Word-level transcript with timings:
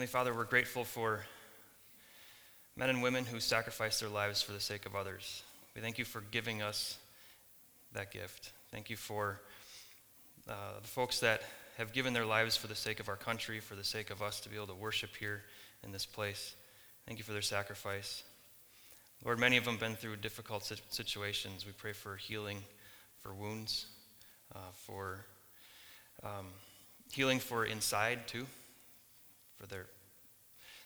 Heavenly 0.00 0.12
Father, 0.12 0.32
we're 0.32 0.44
grateful 0.44 0.82
for 0.82 1.26
men 2.74 2.88
and 2.88 3.02
women 3.02 3.26
who 3.26 3.38
sacrifice 3.38 4.00
their 4.00 4.08
lives 4.08 4.40
for 4.40 4.52
the 4.52 4.58
sake 4.58 4.86
of 4.86 4.96
others. 4.96 5.42
We 5.74 5.82
thank 5.82 5.98
you 5.98 6.06
for 6.06 6.22
giving 6.30 6.62
us 6.62 6.96
that 7.92 8.10
gift. 8.10 8.52
Thank 8.70 8.88
you 8.88 8.96
for 8.96 9.42
uh, 10.48 10.54
the 10.80 10.88
folks 10.88 11.20
that 11.20 11.42
have 11.76 11.92
given 11.92 12.14
their 12.14 12.24
lives 12.24 12.56
for 12.56 12.66
the 12.66 12.74
sake 12.74 12.98
of 12.98 13.10
our 13.10 13.16
country, 13.16 13.60
for 13.60 13.74
the 13.74 13.84
sake 13.84 14.08
of 14.08 14.22
us 14.22 14.40
to 14.40 14.48
be 14.48 14.56
able 14.56 14.68
to 14.68 14.74
worship 14.74 15.14
here 15.14 15.42
in 15.84 15.92
this 15.92 16.06
place. 16.06 16.54
Thank 17.06 17.18
you 17.18 17.24
for 17.26 17.32
their 17.32 17.42
sacrifice. 17.42 18.22
Lord, 19.22 19.38
many 19.38 19.58
of 19.58 19.66
them 19.66 19.74
have 19.74 19.80
been 19.82 19.96
through 19.96 20.16
difficult 20.16 20.72
situations. 20.88 21.66
We 21.66 21.72
pray 21.72 21.92
for 21.92 22.16
healing 22.16 22.64
for 23.22 23.34
wounds, 23.34 23.84
uh, 24.54 24.60
for 24.72 25.26
um, 26.22 26.46
healing 27.12 27.38
for 27.38 27.66
inside 27.66 28.26
too, 28.26 28.46
for 29.60 29.66
their 29.66 29.86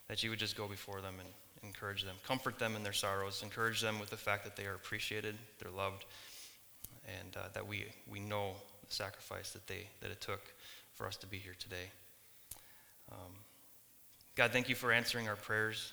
that 0.08 0.22
you 0.22 0.30
would 0.30 0.38
just 0.38 0.56
go 0.56 0.68
before 0.68 1.00
them 1.00 1.14
and 1.18 1.28
encourage 1.62 2.02
them, 2.02 2.16
comfort 2.26 2.58
them 2.58 2.76
in 2.76 2.82
their 2.82 2.92
sorrows, 2.92 3.42
encourage 3.42 3.80
them 3.80 3.98
with 3.98 4.10
the 4.10 4.16
fact 4.16 4.44
that 4.44 4.54
they 4.54 4.66
are 4.66 4.74
appreciated, 4.74 5.34
they're 5.58 5.72
loved, 5.72 6.04
and 7.06 7.36
uh, 7.36 7.48
that 7.54 7.66
we 7.66 7.84
we 8.10 8.20
know 8.20 8.52
the 8.86 8.94
sacrifice 8.94 9.50
that 9.50 9.66
they 9.66 9.88
that 10.00 10.10
it 10.10 10.20
took 10.20 10.42
for 10.94 11.06
us 11.06 11.16
to 11.16 11.26
be 11.26 11.38
here 11.38 11.54
today. 11.58 11.90
Um, 13.10 13.32
God, 14.34 14.50
thank 14.50 14.68
you 14.68 14.74
for 14.74 14.92
answering 14.92 15.28
our 15.28 15.36
prayers. 15.36 15.92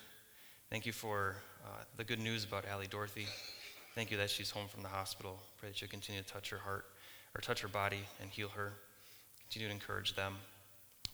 Thank 0.70 0.86
you 0.86 0.94
for 0.94 1.36
uh, 1.66 1.84
the 1.98 2.04
good 2.04 2.20
news 2.20 2.44
about 2.44 2.66
Allie 2.66 2.88
Dorothy. 2.88 3.28
Thank 3.94 4.10
you 4.10 4.18
that 4.18 4.30
she's 4.30 4.50
home 4.50 4.68
from 4.68 4.84
the 4.84 4.90
hospital. 4.90 5.38
Pray 5.60 5.70
that 5.70 5.82
you 5.82 5.88
continue 5.88 6.22
to 6.22 6.28
touch 6.28 6.50
her 6.50 6.58
heart 6.58 6.86
or 7.36 7.42
touch 7.42 7.62
her 7.62 7.68
body 7.68 8.00
and 8.22 8.30
heal 8.30 8.48
her. 8.50 8.74
Continue 9.42 9.68
to 9.68 9.74
encourage 9.74 10.16
them. 10.16 10.36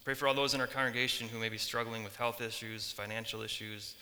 Pray 0.08 0.14
for 0.14 0.26
all 0.26 0.32
those 0.32 0.54
in 0.54 0.60
our 0.62 0.66
congregation 0.66 1.28
who 1.28 1.38
may 1.38 1.50
be 1.50 1.58
struggling 1.58 2.02
with 2.02 2.16
health 2.16 2.40
issues, 2.40 2.90
financial 2.90 3.42
issues, 3.42 3.94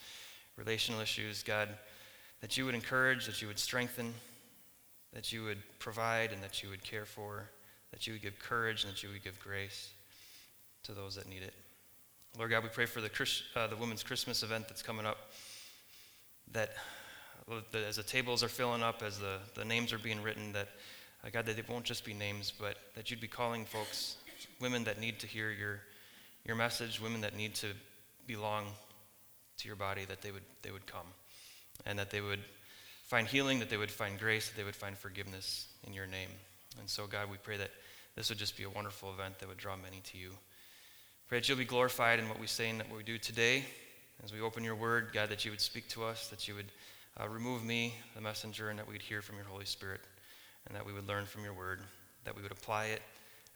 relational 0.57 1.01
issues. 1.01 1.43
God, 1.43 1.69
that 2.41 2.57
you 2.57 2.65
would 2.65 2.77
encourage, 2.77 3.27
that 3.27 3.43
you 3.43 3.49
would 3.49 3.59
strengthen, 3.59 4.15
that 5.13 5.33
you 5.33 5.43
would 5.43 5.59
provide, 5.81 6.31
and 6.31 6.41
that 6.45 6.63
you 6.63 6.69
would 6.69 6.85
care 6.85 7.07
for, 7.07 7.51
that 7.91 8.07
you 8.07 8.13
would 8.13 8.23
give 8.23 8.39
courage, 8.39 8.85
and 8.85 8.93
that 8.93 9.03
you 9.03 9.09
would 9.09 9.25
give 9.25 9.37
grace 9.41 9.91
to 10.85 10.93
those 10.93 11.17
that 11.17 11.29
need 11.29 11.43
it. 11.43 11.55
Lord 12.39 12.53
God, 12.53 12.63
we 12.63 12.69
pray 12.69 12.87
for 12.87 13.01
the, 13.01 13.09
Christ, 13.09 13.43
uh, 13.57 13.67
the 13.67 13.75
women's 13.75 14.05
Christmas 14.05 14.45
event 14.45 14.69
that's 14.69 14.85
coming 14.85 15.07
up, 15.07 15.33
that 16.53 16.71
as 17.75 17.97
the 17.97 18.05
tables 18.05 18.45
are 18.45 18.49
filling 18.49 18.85
up, 18.85 19.03
as 19.03 19.19
the, 19.19 19.39
the 19.57 19.65
names 19.65 19.93
are 19.93 19.99
being 19.99 20.23
written, 20.23 20.53
that, 20.53 20.69
uh, 21.25 21.31
God, 21.33 21.47
that 21.47 21.59
it 21.59 21.69
won't 21.69 21.85
just 21.85 22.05
be 22.05 22.15
names, 22.15 22.53
but 22.57 22.77
that 22.95 23.11
you'd 23.11 23.21
be 23.21 23.27
calling 23.27 23.65
folks, 23.65 24.19
women 24.61 24.85
that 24.85 25.01
need 25.01 25.19
to 25.19 25.27
hear 25.27 25.51
your, 25.51 25.81
your 26.47 26.57
message, 26.57 27.01
women 27.01 27.23
that 27.23 27.37
need 27.37 27.55
to 27.57 27.69
belong 28.27 28.67
to 29.59 29.69
your 29.69 29.77
body, 29.77 30.05
that 30.05 30.23
they 30.23 30.31
would, 30.31 30.45
they 30.63 30.71
would 30.71 30.87
come, 30.87 31.07
and 31.85 31.99
that 31.99 32.11
they 32.11 32.21
would 32.21 32.41
find 33.05 33.27
healing, 33.27 33.59
that 33.59 33.71
they 33.71 33.77
would 33.77 33.91
find 33.91 34.19
grace, 34.19 34.49
that 34.49 34.57
they 34.57 34.65
would 34.65 34.77
find 34.77 34.97
forgiveness 34.97 35.67
in 35.87 35.93
your 35.93 36.07
name. 36.07 36.29
And 36.79 36.89
so, 36.89 37.07
God, 37.07 37.31
we 37.31 37.37
pray 37.39 37.57
that 37.57 37.71
this 38.15 38.29
would 38.29 38.39
just 38.39 38.57
be 38.57 38.65
a 38.65 38.71
wonderful 38.71 39.13
event 39.13 39.39
that 39.39 39.49
would 39.49 39.59
draw 39.59 39.77
many 39.77 40.01
to 40.13 40.19
you. 40.19 40.31
Pray 41.29 41.39
that 41.39 41.49
you'll 41.49 41.59
be 41.59 41.65
glorified 41.65 42.19
in 42.19 42.29
what 42.29 42.39
we 42.39 42.47
say 42.47 42.71
and 42.71 42.79
what 42.79 42.97
we 42.97 43.03
do 43.03 43.19
today. 43.19 43.65
As 44.25 44.33
we 44.33 44.41
open 44.41 44.65
your 44.65 44.75
word, 44.75 45.11
God, 45.13 45.29
that 45.31 45.45
you 45.45 45.51
would 45.51 45.61
speak 45.61 45.89
to 45.91 46.05
us, 46.05 46.29
that 46.29 46.49
you 46.49 46.55
would 46.55 46.71
uh, 47.21 47.29
remove 47.29 47.65
me, 47.65 47.95
the 48.15 48.21
messenger, 48.21 48.71
and 48.71 48.79
that 48.79 48.89
we'd 48.89 49.03
hear 49.03 49.23
from 49.23 49.37
your 49.37 49.45
Holy 49.45 49.65
Spirit, 49.65 50.01
and 50.67 50.77
that 50.77 50.87
we 50.87 50.93
would 50.93 51.09
learn 51.09 51.27
from 51.27 51.45
your 51.45 51.53
word, 51.53 51.81
that 52.25 52.37
we 52.37 52.43
would 52.43 52.53
apply 52.53 52.87
it, 52.87 53.03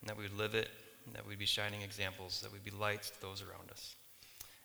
and 0.00 0.08
that 0.08 0.16
we 0.16 0.25
would 0.25 0.36
live 0.36 0.54
it, 0.54 0.69
that 1.14 1.27
we'd 1.27 1.39
be 1.39 1.47
shining 1.47 1.83
examples, 1.83 2.41
that 2.42 2.53
we'd 2.53 2.64
be 2.64 2.70
lights 2.70 3.11
to 3.11 3.20
those 3.20 3.42
around 3.42 3.70
us. 3.70 3.94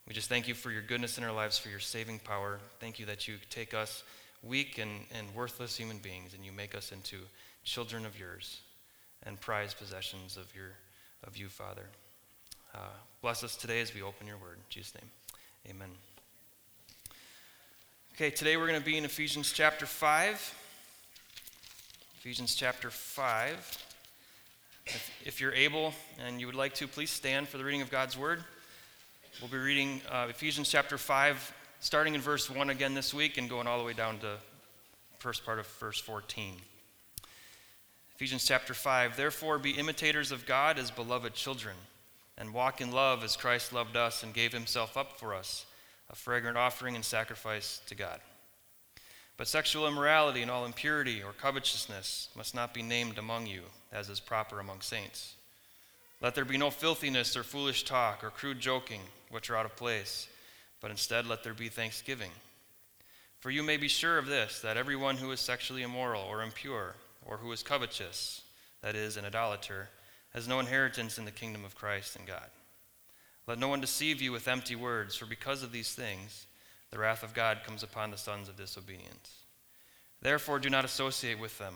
We 0.08 0.14
just 0.14 0.30
thank 0.30 0.48
you 0.48 0.54
for 0.54 0.72
your 0.72 0.82
goodness 0.82 1.18
in 1.18 1.24
our 1.24 1.32
lives, 1.32 1.58
for 1.58 1.70
your 1.70 1.80
saving 1.80 2.20
power. 2.20 2.60
Thank 2.80 3.00
you 3.00 3.06
that 3.08 3.28
you 3.28 3.36
take 3.50 3.74
us, 3.74 4.04
weak 4.44 4.78
and, 4.78 4.92
and 5.18 5.34
worthless 5.34 5.76
human 5.76 5.98
beings, 5.98 6.34
and 6.36 6.46
you 6.46 6.52
make 6.52 6.76
us 6.76 6.92
into 6.92 7.18
children 7.64 8.06
of 8.06 8.20
yours 8.20 8.62
and 9.24 9.40
prized 9.42 9.78
possessions 9.80 10.38
of, 10.38 10.54
your, 10.56 10.72
of 11.26 11.38
you, 11.38 11.50
Father. 11.50 11.88
Uh, 12.74 12.80
bless 13.22 13.44
us 13.44 13.56
today 13.56 13.82
as 13.82 13.94
we 13.94 14.02
open 14.02 14.28
your 14.28 14.38
word. 14.38 14.58
In 14.58 14.64
Jesus' 14.70 14.94
name, 14.96 15.10
amen. 15.70 15.90
Okay, 18.14 18.30
today 18.30 18.58
we're 18.58 18.68
going 18.68 18.80
to 18.80 18.86
be 18.86 18.98
in 18.98 19.06
Ephesians 19.06 19.52
chapter 19.52 19.86
5. 19.86 20.56
Ephesians 22.20 22.56
chapter 22.56 22.90
5. 22.90 23.85
If, 24.86 25.12
if, 25.26 25.42
you're 25.42 25.54
able 25.54 25.94
and 26.24 26.40
you 26.40 26.46
would 26.46 26.56
like 26.56 26.76
to, 26.76 26.88
please 26.88 27.10
stand 27.10 27.48
for 27.48 27.58
the 27.58 27.64
reading 27.64 27.82
of 27.82 27.90
God's 27.90 28.16
word. 28.16 28.44
We'll 29.42 29.50
be 29.50 29.58
reading 29.58 30.00
uh, 30.12 30.28
Ephesians 30.30 30.70
chapter 30.70 31.00
5, 31.00 31.54
starting 31.80 32.14
in 32.14 32.22
verse 32.22 32.50
1 32.52 32.70
again 32.70 32.94
this 32.94 33.12
week 33.12 33.38
and 33.38 33.50
going 33.50 33.66
all 33.66 33.80
the 33.80 33.84
way 33.84 33.94
down 33.94 34.20
to 34.20 34.38
first 35.18 35.44
part 35.44 35.58
of 35.58 35.66
verse 35.80 36.00
14. 36.00 36.58
Ephesians 38.16 38.46
chapter 38.46 38.76
5 38.76 39.18
Therefore, 39.18 39.58
be 39.58 39.72
imitators 39.72 40.32
of 40.32 40.46
God 40.46 40.78
as 40.78 40.92
beloved 40.92 41.34
children 41.34 41.76
and 42.38 42.54
walk 42.54 42.80
in 42.80 42.92
love 42.92 43.24
as 43.24 43.36
Christ 43.36 43.74
loved 43.74 43.98
us 43.98 44.22
and 44.22 44.36
gave 44.36 44.54
himself 44.54 44.98
up 44.98 45.20
for 45.20 45.34
us, 45.34 45.66
a 46.12 46.16
fragrant 46.16 46.58
offering 46.58 46.96
and 46.96 47.04
sacrifice 47.04 47.82
to 47.88 47.96
God. 47.96 48.20
But 49.36 49.48
sexual 49.48 49.88
immorality 49.88 50.44
and 50.44 50.52
all 50.52 50.66
impurity 50.66 51.24
or 51.24 51.34
covetousness 51.34 52.30
must 52.38 52.54
not 52.54 52.74
be 52.74 52.84
named 52.84 53.18
among 53.18 53.48
you, 53.48 53.64
as 53.96 54.10
is 54.10 54.20
proper 54.20 54.60
among 54.60 54.82
saints. 54.82 55.36
Let 56.22 56.36
there 56.36 56.46
be 56.46 56.58
no 56.58 56.70
filthiness 56.70 57.36
or 57.38 57.44
foolish 57.44 57.84
talk 57.84 58.24
or 58.24 58.30
crude 58.30 58.60
joking, 58.60 59.02
which 59.30 59.50
are 59.50 59.58
out 59.58 59.66
of 59.66 59.76
place, 59.76 60.28
but 60.82 60.92
instead 60.92 61.26
let 61.26 61.44
there 61.44 61.54
be 61.54 61.70
thanksgiving. 61.70 62.32
For 63.40 63.52
you 63.52 63.64
may 63.64 63.78
be 63.78 63.88
sure 63.88 64.18
of 64.18 64.28
this, 64.28 64.60
that 64.62 64.78
everyone 64.78 65.18
who 65.18 65.32
is 65.32 65.40
sexually 65.40 65.84
immoral 65.84 66.24
or 66.24 66.42
impure, 66.42 66.96
or 67.26 67.38
who 67.38 67.52
is 67.52 67.64
covetous, 67.64 68.42
that 68.82 68.96
is, 68.96 69.18
an 69.18 69.26
idolater, 69.26 69.90
has 70.34 70.48
no 70.48 70.60
inheritance 70.60 71.18
in 71.18 71.26
the 71.26 71.32
kingdom 71.32 71.64
of 71.64 71.76
Christ 71.76 72.16
and 72.16 72.28
God. 72.28 72.50
Let 73.48 73.60
no 73.60 73.68
one 73.68 73.82
deceive 73.82 74.22
you 74.22 74.32
with 74.32 74.48
empty 74.48 74.76
words, 74.76 75.16
for 75.16 75.26
because 75.26 75.64
of 75.64 75.72
these 75.72 75.94
things, 75.94 76.48
the 76.92 76.98
wrath 76.98 77.24
of 77.24 77.34
God 77.34 77.64
comes 77.64 77.84
upon 77.84 78.10
the 78.12 78.18
sons 78.18 78.50
of 78.50 78.58
disobedience. 78.58 79.44
Therefore, 80.22 80.60
do 80.60 80.70
not 80.70 80.86
associate 80.86 81.40
with 81.40 81.58
them. 81.60 81.76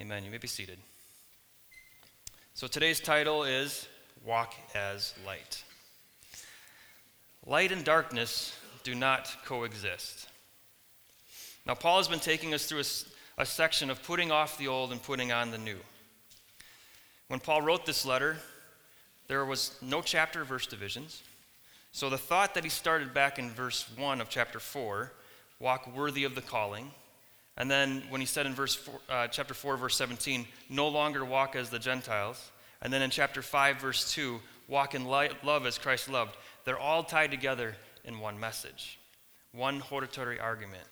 Amen. 0.00 0.24
You 0.24 0.30
may 0.30 0.38
be 0.38 0.46
seated. 0.46 0.78
So 2.54 2.68
today's 2.68 3.00
title 3.00 3.42
is 3.42 3.88
Walk 4.24 4.54
as 4.72 5.12
Light. 5.26 5.64
Light 7.44 7.72
and 7.72 7.82
darkness 7.84 8.56
do 8.84 8.94
not 8.94 9.34
coexist. 9.44 10.28
Now, 11.66 11.74
Paul 11.74 11.96
has 11.96 12.06
been 12.06 12.20
taking 12.20 12.54
us 12.54 12.66
through 12.66 12.82
a, 12.82 13.42
a 13.42 13.44
section 13.46 13.90
of 13.90 14.00
putting 14.04 14.30
off 14.30 14.56
the 14.56 14.68
old 14.68 14.92
and 14.92 15.02
putting 15.02 15.32
on 15.32 15.50
the 15.50 15.58
new. 15.58 15.78
When 17.26 17.40
Paul 17.40 17.62
wrote 17.62 17.84
this 17.84 18.06
letter, 18.06 18.36
there 19.26 19.44
was 19.44 19.76
no 19.82 20.00
chapter 20.00 20.44
verse 20.44 20.68
divisions. 20.68 21.24
So 21.90 22.08
the 22.08 22.18
thought 22.18 22.54
that 22.54 22.62
he 22.62 22.70
started 22.70 23.12
back 23.12 23.40
in 23.40 23.50
verse 23.50 23.84
1 23.96 24.20
of 24.20 24.28
chapter 24.28 24.60
4, 24.60 25.10
walk 25.58 25.92
worthy 25.92 26.22
of 26.22 26.36
the 26.36 26.40
calling, 26.40 26.92
and 27.58 27.68
then 27.68 28.04
when 28.08 28.20
he 28.20 28.26
said 28.26 28.46
in 28.46 28.54
verse 28.54 28.76
four, 28.76 29.00
uh, 29.10 29.26
chapter 29.26 29.52
4, 29.52 29.76
verse 29.76 29.96
17, 29.96 30.46
no 30.70 30.88
longer 30.88 31.24
walk 31.24 31.56
as 31.56 31.70
the 31.70 31.78
Gentiles, 31.80 32.52
and 32.80 32.92
then 32.92 33.02
in 33.02 33.10
chapter 33.10 33.42
5, 33.42 33.80
verse 33.80 34.12
2, 34.12 34.40
walk 34.68 34.94
in 34.94 35.04
light, 35.04 35.44
love 35.44 35.66
as 35.66 35.76
Christ 35.76 36.08
loved, 36.08 36.36
they're 36.64 36.78
all 36.78 37.02
tied 37.02 37.32
together 37.32 37.74
in 38.04 38.20
one 38.20 38.38
message, 38.38 39.00
one 39.52 39.80
hortatory 39.80 40.38
argument. 40.38 40.84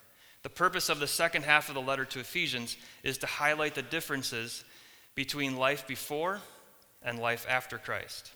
The 0.43 0.51
purpose 0.51 0.89
of 0.89 0.99
the 0.99 1.07
second 1.07 1.45
half 1.45 1.69
of 1.69 1.77
the 1.77 1.81
letter 1.81 2.05
to 2.07 2.21
Ephesians 2.21 2.77
is 3.05 3.19
to 3.19 3.27
highlight 3.27 3.77
the 3.77 3.83
differences 3.83 4.65
between 5.15 5.57
life 5.57 5.87
before 5.87 6.41
and 7.01 7.21
life 7.21 7.47
after 7.49 7.79
Christ. 7.79 8.33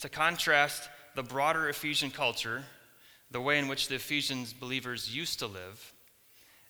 To 0.00 0.08
contrast 0.08 0.88
the 1.14 1.22
broader 1.22 1.68
Ephesian 1.68 2.10
culture, 2.10 2.64
the 3.30 3.40
way 3.40 3.60
in 3.60 3.68
which 3.68 3.86
the 3.86 3.94
Ephesians 3.94 4.52
believers 4.52 5.14
used 5.14 5.38
to 5.38 5.46
live, 5.46 5.91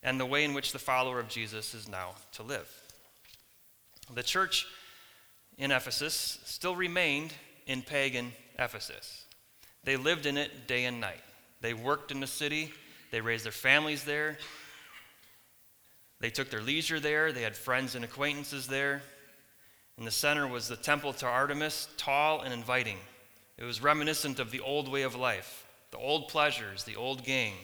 and 0.02 0.18
the 0.18 0.26
way 0.26 0.44
in 0.44 0.54
which 0.54 0.72
the 0.72 0.78
follower 0.78 1.20
of 1.20 1.28
Jesus 1.28 1.74
is 1.74 1.88
now 1.88 2.10
to 2.32 2.42
live. 2.42 2.68
The 4.12 4.22
church 4.22 4.66
in 5.58 5.70
Ephesus 5.70 6.38
still 6.44 6.74
remained 6.74 7.32
in 7.66 7.82
pagan 7.82 8.32
Ephesus. 8.58 9.24
They 9.84 9.96
lived 9.96 10.26
in 10.26 10.36
it 10.36 10.66
day 10.66 10.84
and 10.84 11.00
night. 11.00 11.22
They 11.60 11.74
worked 11.74 12.10
in 12.10 12.20
the 12.20 12.26
city, 12.26 12.72
they 13.10 13.20
raised 13.20 13.44
their 13.44 13.52
families 13.52 14.04
there, 14.04 14.36
they 16.20 16.30
took 16.30 16.50
their 16.50 16.60
leisure 16.62 17.00
there, 17.00 17.32
they 17.32 17.42
had 17.42 17.56
friends 17.56 17.94
and 17.94 18.04
acquaintances 18.04 18.66
there. 18.66 19.02
In 19.98 20.04
the 20.04 20.10
center 20.10 20.46
was 20.46 20.68
the 20.68 20.76
temple 20.76 21.12
to 21.14 21.26
Artemis, 21.26 21.88
tall 21.96 22.40
and 22.40 22.52
inviting. 22.52 22.98
It 23.58 23.64
was 23.64 23.82
reminiscent 23.82 24.40
of 24.40 24.50
the 24.50 24.60
old 24.60 24.88
way 24.88 25.02
of 25.02 25.14
life, 25.14 25.66
the 25.90 25.98
old 25.98 26.28
pleasures, 26.28 26.84
the 26.84 26.96
old 26.96 27.24
game. 27.24 27.54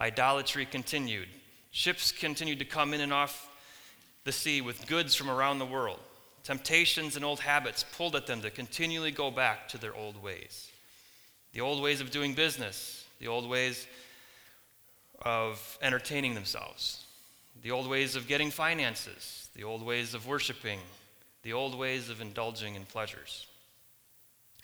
Idolatry 0.00 0.66
continued. 0.66 1.28
Ships 1.70 2.12
continued 2.12 2.58
to 2.60 2.64
come 2.64 2.94
in 2.94 3.00
and 3.00 3.12
off 3.12 3.48
the 4.24 4.32
sea 4.32 4.60
with 4.60 4.86
goods 4.86 5.14
from 5.14 5.30
around 5.30 5.58
the 5.58 5.66
world. 5.66 6.00
Temptations 6.44 7.16
and 7.16 7.24
old 7.24 7.40
habits 7.40 7.84
pulled 7.96 8.16
at 8.16 8.26
them 8.26 8.40
to 8.42 8.50
continually 8.50 9.10
go 9.10 9.30
back 9.30 9.68
to 9.68 9.78
their 9.78 9.94
old 9.94 10.22
ways. 10.22 10.70
The 11.52 11.60
old 11.60 11.82
ways 11.82 12.00
of 12.00 12.10
doing 12.10 12.34
business, 12.34 13.06
the 13.18 13.28
old 13.28 13.48
ways 13.48 13.86
of 15.22 15.78
entertaining 15.82 16.34
themselves, 16.34 17.04
the 17.62 17.70
old 17.70 17.88
ways 17.88 18.16
of 18.16 18.28
getting 18.28 18.50
finances, 18.50 19.48
the 19.54 19.64
old 19.64 19.82
ways 19.82 20.14
of 20.14 20.26
worshiping, 20.26 20.78
the 21.42 21.52
old 21.52 21.76
ways 21.76 22.08
of 22.08 22.20
indulging 22.20 22.74
in 22.74 22.84
pleasures. 22.84 23.46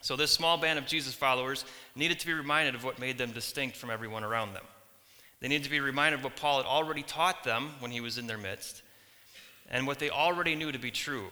So, 0.01 0.17
this 0.17 0.31
small 0.31 0.59
band 0.59 0.79
of 0.79 0.87
Jesus 0.87 1.15
followers 1.15 1.65
needed 1.97 2.19
to 2.21 2.27
be 2.27 2.35
reminded 2.35 2.75
of 2.75 2.85
what 2.85 2.99
made 2.99 3.17
them 3.17 3.33
distinct 3.33 3.77
from 3.77 3.91
everyone 3.91 4.23
around 4.23 4.53
them. 4.53 4.65
They 5.45 5.49
needed 5.49 5.65
to 5.65 5.71
be 5.71 5.81
reminded 5.81 6.21
of 6.21 6.25
what 6.25 6.37
Paul 6.37 6.57
had 6.57 6.65
already 6.65 7.03
taught 7.03 7.45
them 7.45 7.73
when 7.81 7.91
he 7.91 8.01
was 8.01 8.17
in 8.17 8.27
their 8.27 8.39
midst, 8.39 8.81
and 9.69 9.87
what 9.87 9.99
they 9.99 10.09
already 10.09 10.55
knew 10.55 10.73
to 10.73 10.79
be 10.79 10.91
true. 10.91 11.27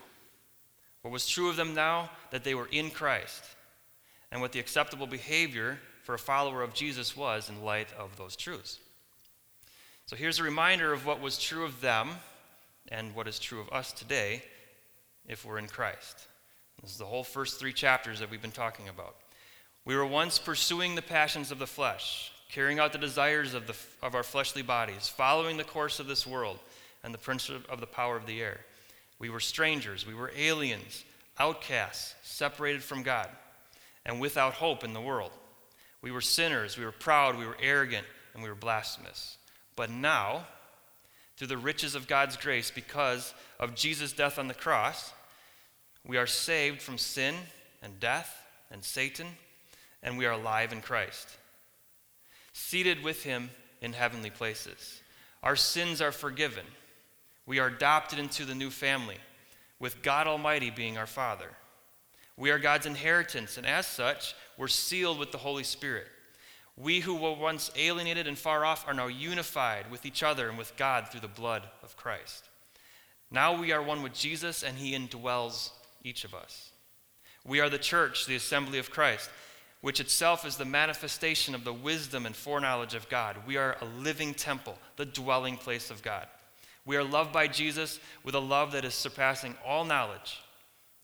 What 1.00 1.12
was 1.12 1.26
true 1.26 1.48
of 1.48 1.56
them 1.56 1.74
now? 1.74 2.10
That 2.30 2.44
they 2.44 2.54
were 2.54 2.68
in 2.70 2.90
Christ, 2.90 3.42
and 4.30 4.42
what 4.42 4.52
the 4.52 4.60
acceptable 4.60 5.06
behavior 5.06 5.78
for 6.02 6.14
a 6.14 6.18
follower 6.18 6.62
of 6.62 6.74
Jesus 6.74 7.16
was 7.16 7.48
in 7.48 7.64
light 7.64 7.88
of 7.98 8.14
those 8.18 8.36
truths. 8.36 8.80
So 10.04 10.14
here's 10.14 10.40
a 10.40 10.44
reminder 10.44 10.92
of 10.92 11.06
what 11.06 11.22
was 11.22 11.38
true 11.38 11.64
of 11.64 11.80
them 11.80 12.10
and 12.88 13.14
what 13.14 13.26
is 13.26 13.38
true 13.38 13.62
of 13.62 13.70
us 13.70 13.94
today 13.94 14.42
if 15.26 15.46
we're 15.46 15.56
in 15.56 15.68
Christ. 15.68 16.26
This 16.82 16.90
is 16.90 16.98
the 16.98 17.06
whole 17.06 17.24
first 17.24 17.58
three 17.58 17.72
chapters 17.72 18.20
that 18.20 18.30
we've 18.30 18.42
been 18.42 18.50
talking 18.50 18.90
about. 18.90 19.16
We 19.86 19.96
were 19.96 20.04
once 20.04 20.38
pursuing 20.38 20.96
the 20.96 21.00
passions 21.00 21.50
of 21.50 21.58
the 21.58 21.66
flesh, 21.66 22.30
carrying 22.52 22.78
out 22.78 22.92
the 22.92 22.98
desires 22.98 23.54
of, 23.54 23.66
the, 23.66 23.74
of 24.02 24.14
our 24.14 24.22
fleshly 24.22 24.62
bodies, 24.62 25.08
following 25.08 25.56
the 25.56 25.64
course 25.64 25.98
of 25.98 26.06
this 26.06 26.26
world 26.26 26.58
and 27.02 27.12
the 27.12 27.18
prince 27.18 27.48
of 27.48 27.80
the 27.80 27.86
power 27.86 28.16
of 28.16 28.26
the 28.26 28.40
air. 28.40 28.60
We 29.18 29.30
were 29.30 29.40
strangers, 29.40 30.06
we 30.06 30.14
were 30.14 30.32
aliens, 30.36 31.04
outcasts, 31.38 32.14
separated 32.22 32.82
from 32.82 33.02
God, 33.02 33.28
and 34.04 34.20
without 34.20 34.54
hope 34.54 34.84
in 34.84 34.92
the 34.92 35.00
world. 35.00 35.30
We 36.02 36.10
were 36.10 36.20
sinners, 36.20 36.76
we 36.76 36.84
were 36.84 36.92
proud, 36.92 37.38
we 37.38 37.46
were 37.46 37.56
arrogant, 37.60 38.06
and 38.34 38.42
we 38.42 38.48
were 38.48 38.54
blasphemous. 38.54 39.38
But 39.74 39.90
now, 39.90 40.46
through 41.36 41.46
the 41.46 41.56
riches 41.56 41.94
of 41.94 42.06
God's 42.06 42.36
grace, 42.36 42.70
because 42.70 43.32
of 43.58 43.74
Jesus' 43.74 44.12
death 44.12 44.38
on 44.38 44.48
the 44.48 44.54
cross, 44.54 45.12
we 46.06 46.18
are 46.18 46.26
saved 46.26 46.82
from 46.82 46.98
sin 46.98 47.34
and 47.82 47.98
death 47.98 48.44
and 48.70 48.84
Satan, 48.84 49.28
and 50.02 50.18
we 50.18 50.26
are 50.26 50.32
alive 50.32 50.72
in 50.72 50.82
Christ, 50.82 51.28
seated 52.52 53.02
with 53.02 53.22
him 53.22 53.50
in 53.80 53.92
heavenly 53.92 54.30
places. 54.30 55.02
Our 55.42 55.56
sins 55.56 56.00
are 56.00 56.12
forgiven. 56.12 56.64
We 57.46 57.58
are 57.58 57.66
adopted 57.66 58.18
into 58.18 58.44
the 58.44 58.54
new 58.54 58.70
family, 58.70 59.18
with 59.78 60.02
God 60.02 60.26
Almighty 60.26 60.70
being 60.70 60.96
our 60.96 61.06
Father. 61.06 61.50
We 62.36 62.50
are 62.50 62.58
God's 62.58 62.86
inheritance, 62.86 63.56
and 63.58 63.66
as 63.66 63.86
such, 63.86 64.34
we're 64.56 64.68
sealed 64.68 65.18
with 65.18 65.32
the 65.32 65.38
Holy 65.38 65.64
Spirit. 65.64 66.06
We 66.76 67.00
who 67.00 67.14
were 67.14 67.34
once 67.34 67.70
alienated 67.76 68.26
and 68.26 68.38
far 68.38 68.64
off 68.64 68.86
are 68.88 68.94
now 68.94 69.08
unified 69.08 69.90
with 69.90 70.06
each 70.06 70.22
other 70.22 70.48
and 70.48 70.56
with 70.56 70.76
God 70.76 71.08
through 71.08 71.20
the 71.20 71.28
blood 71.28 71.68
of 71.82 71.96
Christ. 71.96 72.44
Now 73.30 73.58
we 73.58 73.72
are 73.72 73.82
one 73.82 74.02
with 74.02 74.14
Jesus, 74.14 74.62
and 74.62 74.76
He 74.78 74.96
indwells 74.96 75.70
each 76.04 76.24
of 76.24 76.34
us. 76.34 76.70
We 77.44 77.60
are 77.60 77.68
the 77.68 77.78
church, 77.78 78.26
the 78.26 78.36
assembly 78.36 78.78
of 78.78 78.90
Christ, 78.90 79.28
which 79.82 80.00
itself 80.00 80.46
is 80.46 80.56
the 80.56 80.64
manifestation 80.64 81.54
of 81.54 81.64
the 81.64 81.72
wisdom 81.72 82.24
and 82.24 82.34
foreknowledge 82.34 82.94
of 82.94 83.08
God. 83.08 83.36
We 83.46 83.56
are 83.56 83.76
a 83.80 83.84
living 83.84 84.32
temple, 84.32 84.78
the 84.96 85.04
dwelling 85.04 85.56
place 85.56 85.90
of 85.90 86.02
God. 86.02 86.26
We 86.86 86.96
are 86.96 87.04
loved 87.04 87.32
by 87.32 87.48
Jesus 87.48 88.00
with 88.24 88.34
a 88.34 88.40
love 88.40 88.72
that 88.72 88.84
is 88.84 88.94
surpassing 88.94 89.56
all 89.66 89.84
knowledge, 89.84 90.40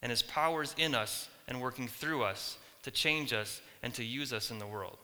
and 0.01 0.11
His 0.11 0.23
power 0.23 0.63
is 0.63 0.75
in 0.79 0.95
us 0.95 1.29
and 1.47 1.61
working 1.61 1.89
through 1.89 2.23
us 2.23 2.57
to 2.85 2.91
change 2.91 3.33
us 3.33 3.61
and 3.83 3.93
to 3.95 4.05
use 4.05 4.33
us 4.33 4.51
in 4.51 4.59
the 4.59 4.67
world. 4.67 4.97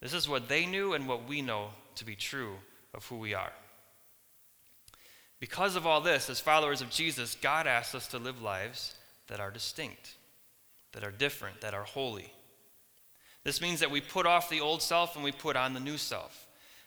This 0.00 0.14
is 0.14 0.28
what 0.28 0.48
they 0.48 0.66
knew 0.66 0.94
and 0.94 1.06
what 1.06 1.28
we 1.28 1.42
know 1.42 1.68
to 1.96 2.04
be 2.04 2.16
true 2.16 2.54
of 2.94 3.06
who 3.06 3.16
we 3.16 3.34
are. 3.34 3.52
Because 5.38 5.76
of 5.76 5.86
all 5.86 6.00
this, 6.00 6.30
as 6.30 6.40
followers 6.40 6.80
of 6.80 6.90
Jesus, 6.90 7.36
God 7.40 7.66
asks 7.66 7.94
us 7.94 8.08
to 8.08 8.18
live 8.18 8.40
lives 8.40 8.94
that 9.28 9.40
are 9.40 9.50
distinct, 9.50 10.14
that 10.92 11.04
are 11.04 11.10
different, 11.10 11.60
that 11.60 11.74
are 11.74 11.84
holy. 11.84 12.32
This 13.44 13.60
means 13.60 13.80
that 13.80 13.90
we 13.90 14.00
put 14.00 14.26
off 14.26 14.48
the 14.48 14.60
old 14.60 14.82
self 14.82 15.14
and 15.14 15.24
we 15.24 15.32
put 15.32 15.56
on 15.56 15.74
the 15.74 15.80
new 15.80 15.98
self. 15.98 16.46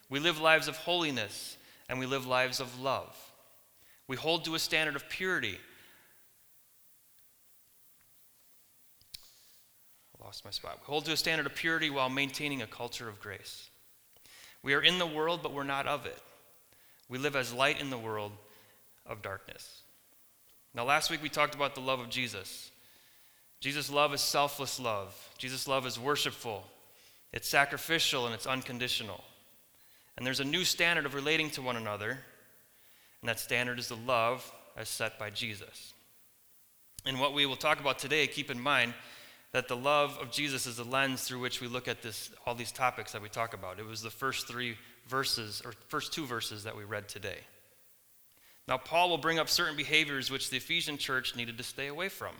We 0.09 0.19
live 0.19 0.39
lives 0.39 0.67
of 0.67 0.75
holiness 0.77 1.57
and 1.87 1.99
we 1.99 2.05
live 2.05 2.25
lives 2.25 2.59
of 2.59 2.79
love. 2.79 3.15
We 4.07 4.17
hold 4.17 4.45
to 4.45 4.55
a 4.55 4.59
standard 4.59 4.95
of 4.95 5.07
purity 5.09 5.59
lost 10.27 10.43
my 10.43 10.51
spot. 10.51 10.77
We 10.81 10.91
hold 10.91 11.05
to 11.05 11.13
a 11.13 11.17
standard 11.17 11.45
of 11.45 11.55
purity 11.55 11.89
while 11.89 12.09
maintaining 12.09 12.61
a 12.61 12.67
culture 12.67 13.07
of 13.07 13.21
grace. 13.21 13.69
We 14.61 14.73
are 14.73 14.81
in 14.81 14.99
the 14.99 15.07
world, 15.07 15.39
but 15.41 15.53
we're 15.53 15.63
not 15.63 15.87
of 15.87 16.05
it. 16.05 16.21
We 17.07 17.17
live 17.17 17.37
as 17.37 17.53
light 17.53 17.79
in 17.79 17.89
the 17.89 17.97
world 17.97 18.33
of 19.05 19.21
darkness. 19.21 19.83
Now, 20.73 20.83
last 20.83 21.09
week 21.09 21.23
we 21.23 21.29
talked 21.29 21.55
about 21.55 21.75
the 21.75 21.81
love 21.81 22.01
of 22.01 22.09
Jesus. 22.09 22.71
Jesus' 23.59 23.89
love 23.89 24.13
is 24.13 24.21
selfless 24.21 24.79
love. 24.79 25.15
Jesus' 25.37 25.67
love 25.67 25.85
is 25.85 25.99
worshipful, 25.99 26.63
it's 27.33 27.49
sacrificial, 27.49 28.25
and 28.25 28.35
it's 28.35 28.47
unconditional. 28.47 29.23
And 30.15 30.25
there's 30.25 30.39
a 30.39 30.45
new 30.45 30.63
standard 30.63 31.05
of 31.05 31.13
relating 31.13 31.49
to 31.51 31.61
one 31.61 31.75
another, 31.75 32.11
and 33.21 33.29
that 33.29 33.39
standard 33.39 33.79
is 33.79 33.87
the 33.87 33.95
love 33.95 34.51
as 34.75 34.89
set 34.89 35.19
by 35.19 35.29
Jesus. 35.29 35.93
And 37.05 37.19
what 37.19 37.33
we 37.33 37.45
will 37.45 37.55
talk 37.55 37.79
about 37.79 37.99
today, 37.99 38.27
keep 38.27 38.51
in 38.51 38.59
mind, 38.59 38.93
that 39.53 39.67
the 39.67 39.77
love 39.77 40.17
of 40.21 40.31
Jesus 40.31 40.65
is 40.65 40.77
the 40.77 40.83
lens 40.83 41.23
through 41.23 41.39
which 41.39 41.61
we 41.61 41.67
look 41.67 41.87
at 41.87 42.01
this, 42.01 42.29
all 42.45 42.53
these 42.53 42.71
topics 42.71 43.13
that 43.13 43.21
we 43.21 43.29
talk 43.29 43.53
about. 43.53 43.79
It 43.79 43.85
was 43.85 44.01
the 44.01 44.09
first 44.09 44.47
three 44.47 44.75
verses, 45.07 45.61
or 45.63 45.73
first 45.87 46.13
two 46.13 46.25
verses 46.25 46.63
that 46.63 46.75
we 46.75 46.83
read 46.83 47.07
today. 47.07 47.39
Now, 48.67 48.77
Paul 48.77 49.09
will 49.09 49.17
bring 49.17 49.39
up 49.39 49.47
certain 49.47 49.77
behaviors 49.77 50.29
which 50.29 50.49
the 50.49 50.57
Ephesian 50.57 50.97
church 50.97 51.35
needed 51.35 51.57
to 51.57 51.63
stay 51.63 51.87
away 51.87 52.09
from. 52.09 52.35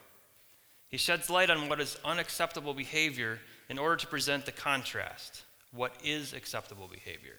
He 0.90 0.98
sheds 0.98 1.30
light 1.30 1.50
on 1.50 1.70
what 1.70 1.82
is 1.82 1.98
unacceptable 2.06 2.74
behavior 2.74 3.40
in 3.70 3.78
order 3.78 3.98
to 3.98 4.08
present 4.08 4.46
the 4.46 4.52
contrast. 4.52 5.44
What 5.72 5.94
is 6.04 6.34
acceptable 6.34 6.88
behavior? 6.88 7.36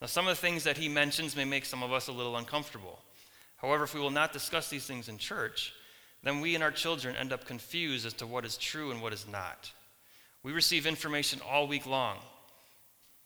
Now, 0.00 0.06
some 0.06 0.26
of 0.26 0.36
the 0.36 0.40
things 0.40 0.64
that 0.64 0.76
he 0.76 0.88
mentions 0.88 1.36
may 1.36 1.44
make 1.44 1.64
some 1.64 1.82
of 1.82 1.92
us 1.92 2.08
a 2.08 2.12
little 2.12 2.36
uncomfortable. 2.36 3.00
However, 3.56 3.84
if 3.84 3.94
we 3.94 4.00
will 4.00 4.10
not 4.10 4.32
discuss 4.32 4.68
these 4.68 4.86
things 4.86 5.08
in 5.08 5.18
church, 5.18 5.72
then 6.22 6.40
we 6.40 6.54
and 6.54 6.62
our 6.62 6.70
children 6.70 7.16
end 7.16 7.32
up 7.32 7.44
confused 7.44 8.06
as 8.06 8.12
to 8.14 8.26
what 8.26 8.44
is 8.44 8.56
true 8.56 8.90
and 8.90 9.02
what 9.02 9.12
is 9.12 9.26
not. 9.26 9.72
We 10.42 10.52
receive 10.52 10.86
information 10.86 11.40
all 11.48 11.66
week 11.66 11.86
long 11.86 12.18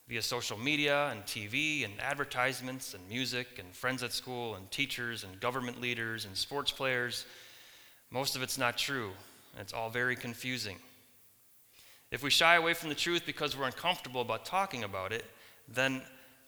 via 0.09 0.23
social 0.23 0.59
media 0.59 1.09
and 1.11 1.25
TV 1.25 1.85
and 1.85 1.93
advertisements 2.01 2.95
and 2.95 3.09
music 3.09 3.59
and 3.59 3.75
friends 3.75 4.03
at 4.03 4.13
school 4.13 4.55
and 4.55 4.71
teachers 4.71 5.25
and 5.25 5.41
government 5.41 5.81
leaders 5.81 6.25
and 6.25 6.37
sports 6.37 6.73
players. 6.73 7.27
Most 8.11 8.37
of 8.37 8.43
it's 8.43 8.59
not 8.59 8.79
true, 8.79 9.11
and 9.53 9.63
it's 9.63 9.73
all 9.73 9.91
very 9.91 10.17
confusing. 10.17 10.77
If 12.11 12.23
we 12.23 12.31
shy 12.31 12.57
away 12.57 12.75
from 12.75 12.89
the 12.89 12.95
truth 12.95 13.25
because 13.27 13.57
we're 13.57 13.67
uncomfortable 13.67 14.23
about 14.23 14.47
talking 14.47 14.83
about 14.83 15.13
it, 15.13 15.25
then 15.69 16.01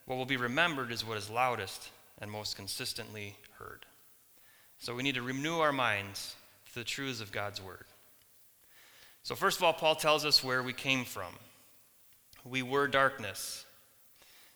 what 0.06 0.16
will 0.16 0.24
be 0.24 0.38
remembered 0.38 0.90
is 0.90 1.06
what 1.06 1.18
is 1.18 1.28
loudest 1.28 1.90
and 2.18 2.30
most 2.30 2.56
consistently 2.56 3.36
heard. 3.58 3.84
So 4.78 4.94
we 4.94 5.02
need 5.02 5.16
to 5.16 5.22
renew 5.22 5.58
our 5.58 5.72
minds 5.72 6.34
to 6.72 6.78
the 6.78 6.84
truths 6.84 7.20
of 7.20 7.32
God's 7.32 7.60
word. 7.60 7.84
So, 9.22 9.34
first 9.34 9.58
of 9.58 9.64
all, 9.64 9.74
Paul 9.74 9.96
tells 9.96 10.24
us 10.24 10.42
where 10.42 10.62
we 10.62 10.72
came 10.72 11.04
from. 11.04 11.34
We 12.44 12.62
were 12.62 12.88
darkness. 12.88 13.66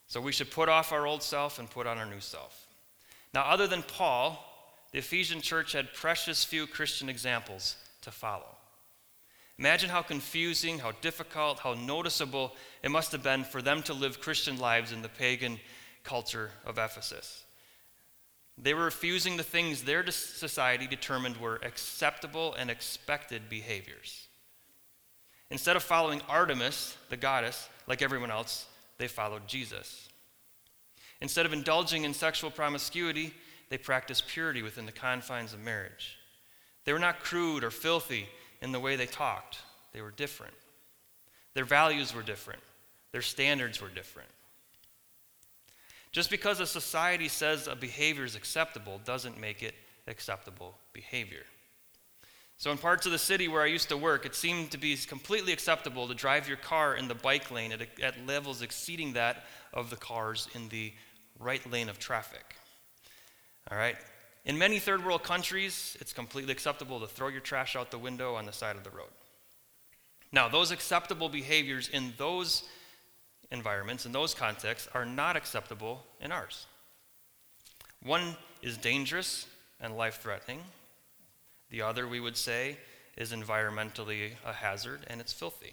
So, 0.07 0.23
we 0.23 0.33
should 0.33 0.51
put 0.51 0.71
off 0.71 0.93
our 0.93 1.07
old 1.07 1.23
self 1.23 1.59
and 1.59 1.69
put 1.69 1.87
on 1.87 1.99
our 1.99 2.07
new 2.07 2.21
self. 2.21 2.67
Now, 3.35 3.43
other 3.43 3.67
than 3.67 3.83
Paul, 3.83 4.43
the 4.95 5.01
Ephesian 5.01 5.41
church 5.41 5.73
had 5.73 5.93
precious 5.93 6.45
few 6.45 6.69
Christian 6.69 7.09
examples 7.09 7.75
to 8.03 8.13
follow. 8.13 8.55
Imagine 9.59 9.91
how 9.91 10.03
confusing, 10.03 10.79
how 10.79 10.93
difficult, 11.01 11.59
how 11.59 11.75
noticeable 11.75 12.55
it 12.81 12.93
must 12.93 13.11
have 13.11 13.25
been 13.25 13.43
for 13.43 13.61
them 13.61 13.83
to 13.83 13.93
live 13.93 14.21
Christian 14.21 14.57
lives 14.57 14.93
in 14.93 15.03
the 15.03 15.09
pagan 15.09 15.59
culture 16.05 16.53
of 16.65 16.79
Ephesus. 16.79 17.43
They 18.57 18.73
were 18.73 18.85
refusing 18.85 19.37
the 19.37 19.43
things 19.43 19.83
their 19.83 20.09
society 20.13 20.87
determined 20.87 21.39
were 21.39 21.59
acceptable 21.65 22.55
and 22.55 22.71
expected 22.71 23.51
behaviors. 23.51 24.29
Instead 25.51 25.75
of 25.75 25.83
following 25.83 26.23
Artemis, 26.29 26.97
the 27.11 27.17
goddess, 27.17 27.69
like 27.89 28.01
everyone 28.01 28.31
else, 28.31 28.67
they 28.99 29.09
followed 29.09 29.49
Jesus. 29.49 30.09
Instead 31.21 31.47
of 31.47 31.53
indulging 31.53 32.05
in 32.05 32.15
sexual 32.15 32.53
promiscuity, 32.53 33.35
they 33.69 33.79
practiced 33.79 34.29
purity 34.29 34.63
within 34.63 34.87
the 34.87 34.93
confines 34.93 35.53
of 35.53 35.61
marriage. 35.61 36.17
They 36.85 36.93
were 36.93 36.99
not 36.99 37.21
crude 37.21 37.65
or 37.65 37.71
filthy 37.71 38.29
in 38.61 38.73
the 38.73 38.81
way 38.81 38.97
they 38.97 39.07
talked, 39.07 39.59
they 39.93 40.01
were 40.01 40.11
different. 40.11 40.55
Their 41.55 41.65
values 41.65 42.15
were 42.15 42.23
different, 42.23 42.63
their 43.13 43.23
standards 43.23 43.81
were 43.81 43.89
different. 43.89 44.31
Just 46.13 46.31
because 46.31 46.61
a 46.61 46.67
society 46.67 47.29
says 47.29 47.67
a 47.67 47.75
behavior 47.75 48.25
is 48.25 48.37
acceptable 48.37 49.01
doesn't 49.05 49.41
make 49.41 49.63
it 49.63 49.75
acceptable 50.07 50.79
behavior. 50.93 51.43
So, 52.57 52.71
in 52.71 52.79
parts 52.79 53.05
of 53.05 53.11
the 53.11 53.19
city 53.19 53.49
where 53.49 53.63
I 53.63 53.67
used 53.67 53.89
to 53.89 53.97
work, 53.97 54.25
it 54.25 54.35
seemed 54.35 54.71
to 54.71 54.79
be 54.79 54.97
completely 54.97 55.53
acceptable 55.53 56.07
to 56.07 56.15
drive 56.15 56.47
your 56.47 56.57
car 56.57 56.95
in 56.95 57.09
the 57.09 57.15
bike 57.15 57.51
lane 57.51 57.73
at, 57.73 58.01
at 58.01 58.27
levels 58.27 58.63
exceeding 58.63 59.15
that 59.15 59.45
of 59.73 59.91
the 59.91 59.97
cars 59.97 60.49
in 60.55 60.69
the 60.69 60.93
right 61.41 61.69
lane 61.71 61.89
of 61.89 61.99
traffic. 61.99 62.55
All 63.71 63.79
right? 63.79 63.97
In 64.45 64.59
many 64.59 64.79
third 64.79 65.05
world 65.05 65.23
countries, 65.23 65.97
it's 66.01 66.13
completely 66.13 66.53
acceptable 66.53 67.01
to 67.01 67.07
throw 67.07 67.29
your 67.29 67.41
trash 67.41 67.77
out 67.77 67.91
the 67.91 67.99
window 67.99 68.35
on 68.35 68.47
the 68.47 68.53
side 68.53 68.77
of 68.77 68.85
the 68.85 68.91
road. 68.91 69.09
Now, 70.33 70.49
those 70.49 70.71
acceptable 70.71 71.29
behaviors 71.29 71.89
in 71.89 72.13
those 72.19 72.65
environments, 73.51 74.05
in 74.05 74.13
those 74.13 74.35
contexts, 74.35 74.89
are 74.93 75.07
not 75.07 75.37
acceptable 75.37 76.05
in 76.21 76.33
ours. 76.33 76.67
One 78.03 78.37
is 78.61 78.77
dangerous 78.77 79.47
and 79.81 79.97
life 79.97 80.21
threatening, 80.21 80.61
the 81.71 81.83
other, 81.83 82.07
we 82.07 82.21
would 82.21 82.37
say, 82.37 82.79
is 83.17 83.33
environmentally 83.33 84.33
a 84.45 84.53
hazard 84.53 85.01
and 85.09 85.21
it's 85.21 85.33
filthy. 85.33 85.73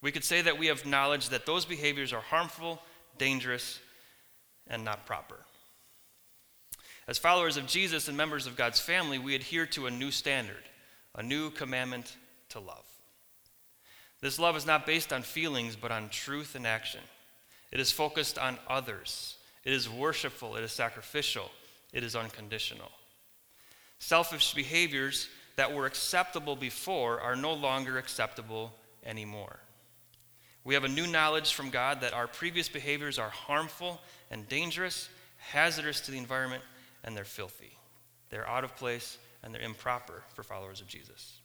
We 0.00 0.12
could 0.12 0.24
say 0.24 0.40
that 0.42 0.58
we 0.58 0.68
have 0.68 0.86
knowledge 0.86 1.28
that 1.28 1.46
those 1.46 1.64
behaviors 1.64 2.12
are 2.12 2.22
harmful, 2.22 2.80
dangerous, 3.18 3.80
and 4.66 4.84
not 4.84 5.04
proper. 5.04 5.36
As 7.08 7.18
followers 7.18 7.56
of 7.56 7.66
Jesus 7.66 8.08
and 8.08 8.16
members 8.16 8.46
of 8.46 8.56
God's 8.56 8.80
family, 8.80 9.18
we 9.18 9.34
adhere 9.34 9.66
to 9.66 9.86
a 9.86 9.90
new 9.90 10.10
standard, 10.10 10.62
a 11.14 11.22
new 11.22 11.50
commandment 11.50 12.16
to 12.50 12.60
love. 12.60 12.84
This 14.20 14.38
love 14.38 14.56
is 14.56 14.66
not 14.66 14.86
based 14.86 15.12
on 15.12 15.22
feelings, 15.22 15.76
but 15.76 15.90
on 15.90 16.08
truth 16.10 16.54
and 16.54 16.66
action. 16.66 17.00
It 17.72 17.80
is 17.80 17.90
focused 17.90 18.38
on 18.38 18.58
others. 18.68 19.36
It 19.64 19.72
is 19.72 19.88
worshipful. 19.88 20.56
It 20.56 20.64
is 20.64 20.72
sacrificial. 20.72 21.50
It 21.92 22.04
is 22.04 22.14
unconditional. 22.14 22.90
Selfish 23.98 24.54
behaviors 24.54 25.28
that 25.56 25.72
were 25.74 25.86
acceptable 25.86 26.56
before 26.56 27.20
are 27.20 27.36
no 27.36 27.52
longer 27.52 27.98
acceptable 27.98 28.72
anymore. 29.04 29.58
We 30.64 30.74
have 30.74 30.84
a 30.84 30.88
new 30.88 31.06
knowledge 31.06 31.54
from 31.54 31.70
God 31.70 32.02
that 32.02 32.12
our 32.12 32.26
previous 32.26 32.68
behaviors 32.68 33.18
are 33.18 33.30
harmful 33.30 34.00
and 34.30 34.48
dangerous, 34.48 35.08
hazardous 35.38 36.00
to 36.02 36.10
the 36.10 36.18
environment, 36.18 36.62
and 37.04 37.16
they're 37.16 37.24
filthy. 37.24 37.76
They're 38.30 38.48
out 38.48 38.64
of 38.64 38.76
place 38.76 39.18
and 39.42 39.54
they're 39.54 39.62
improper 39.62 40.22
for 40.34 40.42
followers 40.42 40.80
of 40.80 40.86
Jesus. 40.86 41.38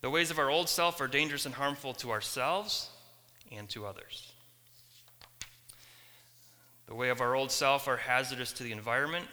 The 0.00 0.10
ways 0.10 0.30
of 0.30 0.38
our 0.38 0.50
old 0.50 0.68
self 0.68 1.00
are 1.00 1.08
dangerous 1.08 1.46
and 1.46 1.54
harmful 1.54 1.94
to 1.94 2.10
ourselves 2.10 2.90
and 3.50 3.68
to 3.70 3.86
others. 3.86 4.32
The 6.86 6.94
way 6.94 7.08
of 7.08 7.20
our 7.20 7.34
old 7.34 7.50
self 7.50 7.88
are 7.88 7.96
hazardous 7.96 8.52
to 8.54 8.62
the 8.62 8.72
environment 8.72 9.26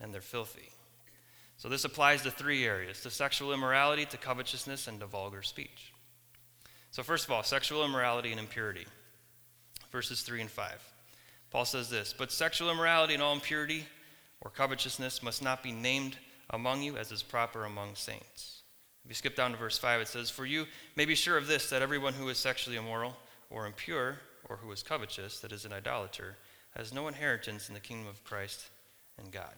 and 0.00 0.12
they're 0.12 0.20
filthy. 0.20 0.70
So 1.56 1.68
this 1.68 1.84
applies 1.84 2.22
to 2.22 2.30
three 2.30 2.64
areas 2.64 3.00
to 3.02 3.10
sexual 3.10 3.52
immorality, 3.52 4.04
to 4.06 4.16
covetousness, 4.16 4.88
and 4.88 4.98
to 4.98 5.06
vulgar 5.06 5.42
speech. 5.42 5.92
So, 6.90 7.04
first 7.04 7.24
of 7.24 7.30
all, 7.30 7.44
sexual 7.44 7.84
immorality 7.84 8.32
and 8.32 8.40
impurity. 8.40 8.84
Verses 9.92 10.22
3 10.22 10.40
and 10.40 10.50
5. 10.50 10.72
Paul 11.50 11.64
says 11.64 11.88
this 11.88 12.12
But 12.16 12.32
sexual 12.32 12.70
immorality 12.70 13.14
and 13.14 13.22
all 13.22 13.32
impurity 13.32 13.86
or 14.42 14.50
covetousness 14.50 15.22
must 15.22 15.42
not 15.42 15.62
be 15.62 15.72
named 15.72 16.18
among 16.50 16.82
you 16.82 16.96
as 16.96 17.10
is 17.10 17.22
proper 17.22 17.64
among 17.64 17.94
saints. 17.94 18.62
If 19.04 19.10
you 19.10 19.14
skip 19.14 19.34
down 19.34 19.52
to 19.52 19.56
verse 19.56 19.78
5, 19.78 20.02
it 20.02 20.08
says, 20.08 20.30
For 20.30 20.44
you 20.44 20.66
may 20.96 21.06
be 21.06 21.14
sure 21.14 21.36
of 21.36 21.46
this, 21.46 21.70
that 21.70 21.82
everyone 21.82 22.12
who 22.12 22.28
is 22.28 22.38
sexually 22.38 22.76
immoral 22.76 23.16
or 23.50 23.66
impure 23.66 24.18
or 24.48 24.56
who 24.56 24.70
is 24.70 24.82
covetous, 24.82 25.40
that 25.40 25.52
is 25.52 25.64
an 25.64 25.72
idolater, 25.72 26.36
has 26.76 26.92
no 26.92 27.08
inheritance 27.08 27.68
in 27.68 27.74
the 27.74 27.80
kingdom 27.80 28.08
of 28.08 28.22
Christ 28.24 28.66
and 29.18 29.32
God. 29.32 29.54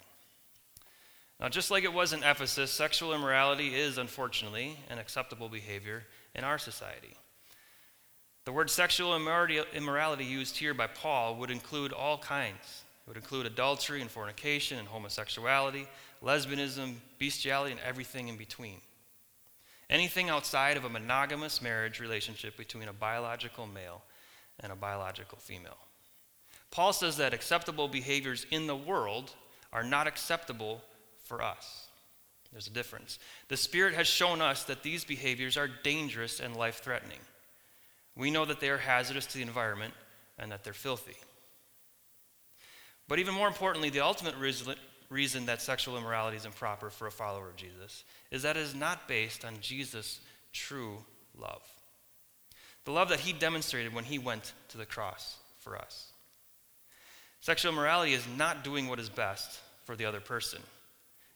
Now, 1.41 1.49
just 1.49 1.71
like 1.71 1.85
it 1.85 1.93
was 1.93 2.13
in 2.13 2.23
Ephesus, 2.23 2.71
sexual 2.71 3.13
immorality 3.13 3.75
is, 3.75 3.99
unfortunately, 3.99 4.79
an 4.89 4.99
acceptable 4.99 5.49
behavior 5.49 6.05
in 6.35 6.45
our 6.45 6.59
society. 6.59 7.17
The 8.45 8.53
word 8.53 8.71
sexual 8.71 9.17
immorality 9.17 10.25
used 10.25 10.57
here 10.57 10.75
by 10.75 10.87
Paul 10.87 11.37
would 11.37 11.51
include 11.51 11.93
all 11.93 12.19
kinds. 12.19 12.84
It 13.07 13.11
would 13.11 13.17
include 13.17 13.47
adultery 13.47 14.01
and 14.01 14.11
fornication 14.11 14.79
and 14.79 14.89
homosexuality, 14.89 15.87
lesbianism, 16.23 16.95
bestiality, 17.19 17.73
and 17.73 17.81
everything 17.81 18.29
in 18.29 18.37
between. 18.37 18.81
Anything 19.91 20.31
outside 20.31 20.79
of 20.79 20.85
a 20.85 20.89
monogamous 20.89 21.61
marriage 21.61 22.01
relationship 22.01 22.57
between 22.57 22.89
a 22.89 22.95
biological 22.95 23.67
male 23.67 24.03
and 24.61 24.73
a 24.73 24.77
biological 24.77 25.39
female. 25.39 25.77
Paul 26.71 26.93
says 26.93 27.19
that 27.19 27.35
acceptable 27.35 27.89
behaviors 27.89 28.47
in 28.51 28.67
the 28.67 28.77
world 28.77 29.33
are 29.73 29.85
not 29.85 30.07
acceptable 30.07 30.83
for 31.25 31.43
us. 31.43 31.87
There's 32.53 32.67
a 32.69 32.71
difference. 32.71 33.19
The 33.49 33.57
Spirit 33.57 33.95
has 33.95 34.07
shown 34.07 34.41
us 34.41 34.65
that 34.65 34.83
these 34.83 35.05
behaviors 35.05 35.57
are 35.57 35.69
dangerous 35.69 36.41
and 36.41 36.57
life 36.57 36.83
threatening. 36.83 37.19
We 38.17 38.31
know 38.31 38.45
that 38.45 38.61
they 38.61 38.71
are 38.71 38.79
hazardous 38.79 39.27
to 39.27 39.35
the 39.35 39.43
environment 39.43 39.93
and 40.39 40.51
that 40.53 40.65
they're 40.65 40.73
filthy. 40.73 41.17
But 43.09 43.19
even 43.19 43.35
more 43.35 43.49
importantly, 43.49 43.91
the 43.91 44.01
ultimate 44.01 44.37
reason 44.37 45.47
that 45.47 45.63
sexual 45.63 45.97
immorality 45.97 46.37
is 46.37 46.47
improper 46.47 46.91
for 46.91 47.07
a 47.07 47.13
follower 47.13 47.49
of 47.49 47.57
Jesus 47.57 48.05
is 48.31 48.43
that 48.43 48.57
it 48.57 48.63
is 48.63 48.75
not 48.75 49.09
based 49.09 49.45
on 49.45 49.61
Jesus' 49.61 50.21
true 50.53 50.99
love. 51.39 51.63
The 52.85 52.93
love 52.93 53.09
that 53.11 53.21
he 53.21 53.33
demonstrated 53.33 53.95
when 53.95 54.05
he 54.05 54.19
went 54.19 54.53
to 54.69 54.79
the 54.79 54.87
cross 54.87 55.37
for 55.59 55.77
us. 55.77 56.13
Sexual 57.41 57.73
immorality 57.73 58.15
is 58.15 58.27
not 58.39 58.65
doing 58.65 58.89
what 58.89 58.99
is 58.99 59.11
best 59.11 59.61
for 59.85 59.97
the 59.97 60.07
other 60.07 60.21
person. 60.21 60.61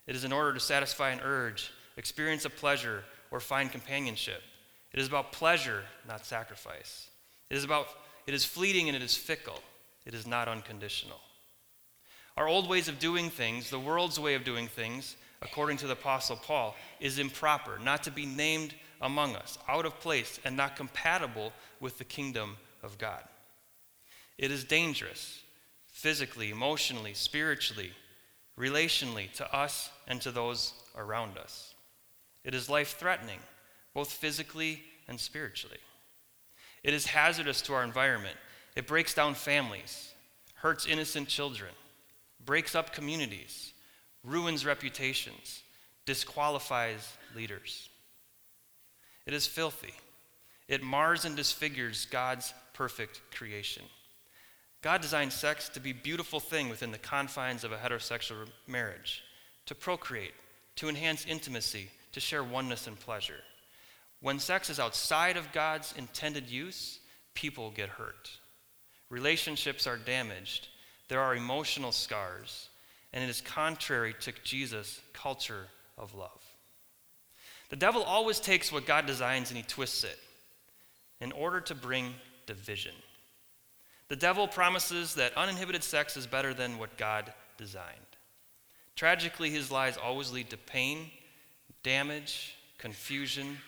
It 0.06 0.16
is 0.16 0.24
in 0.24 0.32
order 0.32 0.54
to 0.54 0.60
satisfy 0.60 1.10
an 1.10 1.20
urge, 1.22 1.70
experience 1.98 2.46
a 2.46 2.50
pleasure, 2.50 3.04
or 3.30 3.40
find 3.40 3.70
companionship. 3.70 4.42
It 4.92 5.00
is 5.00 5.06
about 5.06 5.32
pleasure, 5.32 5.82
not 6.06 6.24
sacrifice. 6.24 7.10
It 7.50 7.56
is 7.58 7.64
about 7.64 7.88
it 8.26 8.32
is 8.32 8.44
fleeting 8.44 8.88
and 8.88 8.96
it 8.96 9.02
is 9.02 9.16
fickle. 9.16 9.60
It 10.06 10.14
is 10.14 10.26
not 10.26 10.48
unconditional. 10.48 11.18
Our 12.38 12.46
old 12.46 12.68
ways 12.68 12.86
of 12.86 13.00
doing 13.00 13.30
things, 13.30 13.68
the 13.68 13.80
world's 13.80 14.20
way 14.20 14.34
of 14.34 14.44
doing 14.44 14.68
things, 14.68 15.16
according 15.42 15.78
to 15.78 15.88
the 15.88 15.94
apostle 15.94 16.36
Paul, 16.36 16.76
is 17.00 17.18
improper, 17.18 17.80
not 17.82 18.04
to 18.04 18.12
be 18.12 18.26
named 18.26 18.74
among 19.02 19.34
us, 19.34 19.58
out 19.66 19.84
of 19.84 19.98
place 19.98 20.38
and 20.44 20.56
not 20.56 20.76
compatible 20.76 21.52
with 21.80 21.98
the 21.98 22.04
kingdom 22.04 22.56
of 22.80 22.96
God. 22.96 23.24
It 24.38 24.52
is 24.52 24.62
dangerous 24.62 25.40
physically, 25.88 26.50
emotionally, 26.50 27.12
spiritually, 27.12 27.90
relationally 28.56 29.32
to 29.32 29.52
us 29.52 29.90
and 30.06 30.22
to 30.22 30.30
those 30.30 30.74
around 30.96 31.38
us. 31.38 31.74
It 32.44 32.54
is 32.54 32.70
life 32.70 32.96
threatening, 33.00 33.40
both 33.94 34.12
physically 34.12 34.84
and 35.08 35.18
spiritually. 35.18 35.80
It 36.84 36.94
is 36.94 37.06
hazardous 37.06 37.62
to 37.62 37.74
our 37.74 37.82
environment. 37.82 38.36
It 38.76 38.86
breaks 38.86 39.12
down 39.12 39.34
families, 39.34 40.14
hurts 40.54 40.86
innocent 40.86 41.26
children, 41.26 41.72
breaks 42.48 42.74
up 42.74 42.94
communities, 42.94 43.74
ruins 44.24 44.64
reputations, 44.64 45.62
disqualifies 46.06 47.06
leaders. 47.36 47.90
It 49.26 49.34
is 49.34 49.46
filthy. 49.46 49.92
It 50.66 50.82
mars 50.82 51.26
and 51.26 51.36
disfigures 51.36 52.06
God's 52.06 52.54
perfect 52.72 53.20
creation. 53.34 53.82
God 54.80 55.02
designed 55.02 55.34
sex 55.34 55.68
to 55.68 55.78
be 55.78 55.90
a 55.90 55.94
beautiful 56.02 56.40
thing 56.40 56.70
within 56.70 56.90
the 56.90 56.96
confines 56.96 57.64
of 57.64 57.72
a 57.72 57.76
heterosexual 57.76 58.48
marriage, 58.66 59.22
to 59.66 59.74
procreate, 59.74 60.32
to 60.76 60.88
enhance 60.88 61.26
intimacy, 61.26 61.90
to 62.12 62.18
share 62.18 62.42
oneness 62.42 62.86
and 62.86 62.98
pleasure. 62.98 63.42
When 64.22 64.38
sex 64.38 64.70
is 64.70 64.80
outside 64.80 65.36
of 65.36 65.52
God's 65.52 65.92
intended 65.98 66.48
use, 66.48 67.00
people 67.34 67.72
get 67.72 67.90
hurt. 67.90 68.30
Relationships 69.10 69.86
are 69.86 69.98
damaged. 69.98 70.68
There 71.08 71.20
are 71.20 71.34
emotional 71.34 71.92
scars. 71.92 72.68
And 73.12 73.24
it 73.24 73.30
is 73.30 73.40
contrary 73.40 74.14
to 74.20 74.32
Jesus' 74.44 75.00
culture 75.12 75.66
of 75.96 76.14
love. 76.14 76.42
The 77.70 77.76
devil 77.76 78.02
always 78.02 78.40
takes 78.40 78.72
what 78.72 78.86
God 78.86 79.06
designs 79.06 79.50
and 79.50 79.56
he 79.56 79.62
twists 79.62 80.04
it 80.04 80.18
in 81.20 81.32
order 81.32 81.60
to 81.62 81.74
bring 81.74 82.14
division. 82.46 82.94
The 84.08 84.16
devil 84.16 84.48
promises 84.48 85.14
that 85.16 85.36
uninhibited 85.36 85.82
sex 85.82 86.16
is 86.16 86.26
better 86.26 86.54
than 86.54 86.78
what 86.78 86.96
God 86.96 87.32
designed. 87.58 87.98
Tragically, 88.96 89.50
his 89.50 89.70
lies 89.70 89.96
always 89.96 90.32
lead 90.32 90.50
to 90.50 90.56
pain, 90.56 91.10
damage, 91.82 92.56
confusion, 92.78 93.58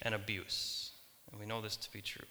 and 0.00 0.14
abuse. 0.14 0.92
And 1.30 1.38
we 1.38 1.46
know 1.46 1.60
this 1.60 1.76
to 1.76 1.92
be 1.92 2.00
true. 2.00 2.26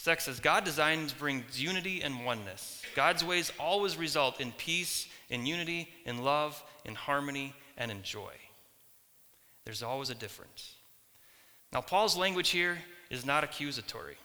Sex 0.00 0.24
says 0.24 0.40
God 0.40 0.64
designs 0.64 1.12
brings 1.12 1.62
unity 1.62 2.00
and 2.00 2.24
oneness. 2.24 2.80
God's 2.96 3.22
ways 3.22 3.52
always 3.60 3.98
result 3.98 4.40
in 4.40 4.50
peace, 4.52 5.06
in 5.28 5.44
unity, 5.44 5.90
in 6.06 6.24
love, 6.24 6.64
in 6.86 6.94
harmony, 6.94 7.54
and 7.76 7.90
in 7.90 8.02
joy. 8.02 8.32
There's 9.66 9.82
always 9.82 10.08
a 10.08 10.14
difference. 10.14 10.72
Now, 11.70 11.82
Paul's 11.82 12.16
language 12.16 12.48
here 12.48 12.78
is 13.10 13.26
not 13.26 13.44
accusatory. 13.44 14.16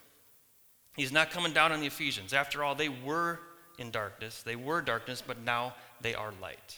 He's 0.95 1.11
not 1.11 1.31
coming 1.31 1.51
down 1.51 1.73
on 1.73 1.81
the 1.81 1.87
Ephesians. 1.87 2.31
After 2.31 2.63
all, 2.63 2.73
they 2.73 2.87
were 2.87 3.41
in 3.77 3.91
darkness. 3.91 4.43
They 4.43 4.55
were 4.55 4.81
darkness, 4.81 5.21
but 5.27 5.43
now 5.43 5.75
they 5.99 6.15
are 6.15 6.31
light. 6.41 6.77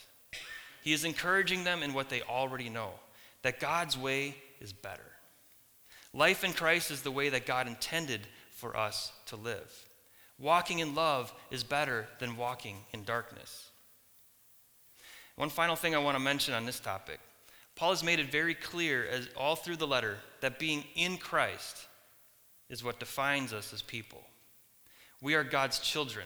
He 0.81 0.91
is 0.91 1.05
encouraging 1.05 1.63
them 1.63 1.83
in 1.83 1.93
what 1.93 2.09
they 2.09 2.23
already 2.23 2.67
know 2.67 2.93
that 3.43 3.59
God's 3.59 3.95
way 3.95 4.37
is 4.59 4.73
better. 4.73 5.11
Life 6.15 6.43
in 6.43 6.53
Christ 6.53 6.89
is 6.89 7.03
the 7.03 7.11
way 7.11 7.29
that 7.29 7.45
God 7.45 7.67
intended 7.67 8.21
for 8.57 8.75
us 8.75 9.11
to 9.27 9.35
live. 9.35 9.85
Walking 10.39 10.79
in 10.79 10.95
love 10.95 11.33
is 11.51 11.63
better 11.63 12.07
than 12.19 12.37
walking 12.37 12.77
in 12.91 13.03
darkness. 13.03 13.69
One 15.35 15.49
final 15.49 15.75
thing 15.75 15.93
I 15.95 15.99
want 15.99 16.17
to 16.17 16.23
mention 16.23 16.55
on 16.55 16.65
this 16.65 16.79
topic. 16.79 17.19
Paul 17.75 17.91
has 17.91 18.03
made 18.03 18.19
it 18.19 18.31
very 18.31 18.55
clear 18.55 19.05
as 19.05 19.29
all 19.37 19.55
through 19.55 19.75
the 19.75 19.85
letter 19.85 20.17
that 20.41 20.57
being 20.57 20.83
in 20.95 21.17
Christ 21.17 21.85
is 22.69 22.83
what 22.83 22.99
defines 22.99 23.53
us 23.53 23.71
as 23.73 23.83
people. 23.83 24.23
We 25.21 25.35
are 25.35 25.43
God's 25.43 25.79
children. 25.79 26.25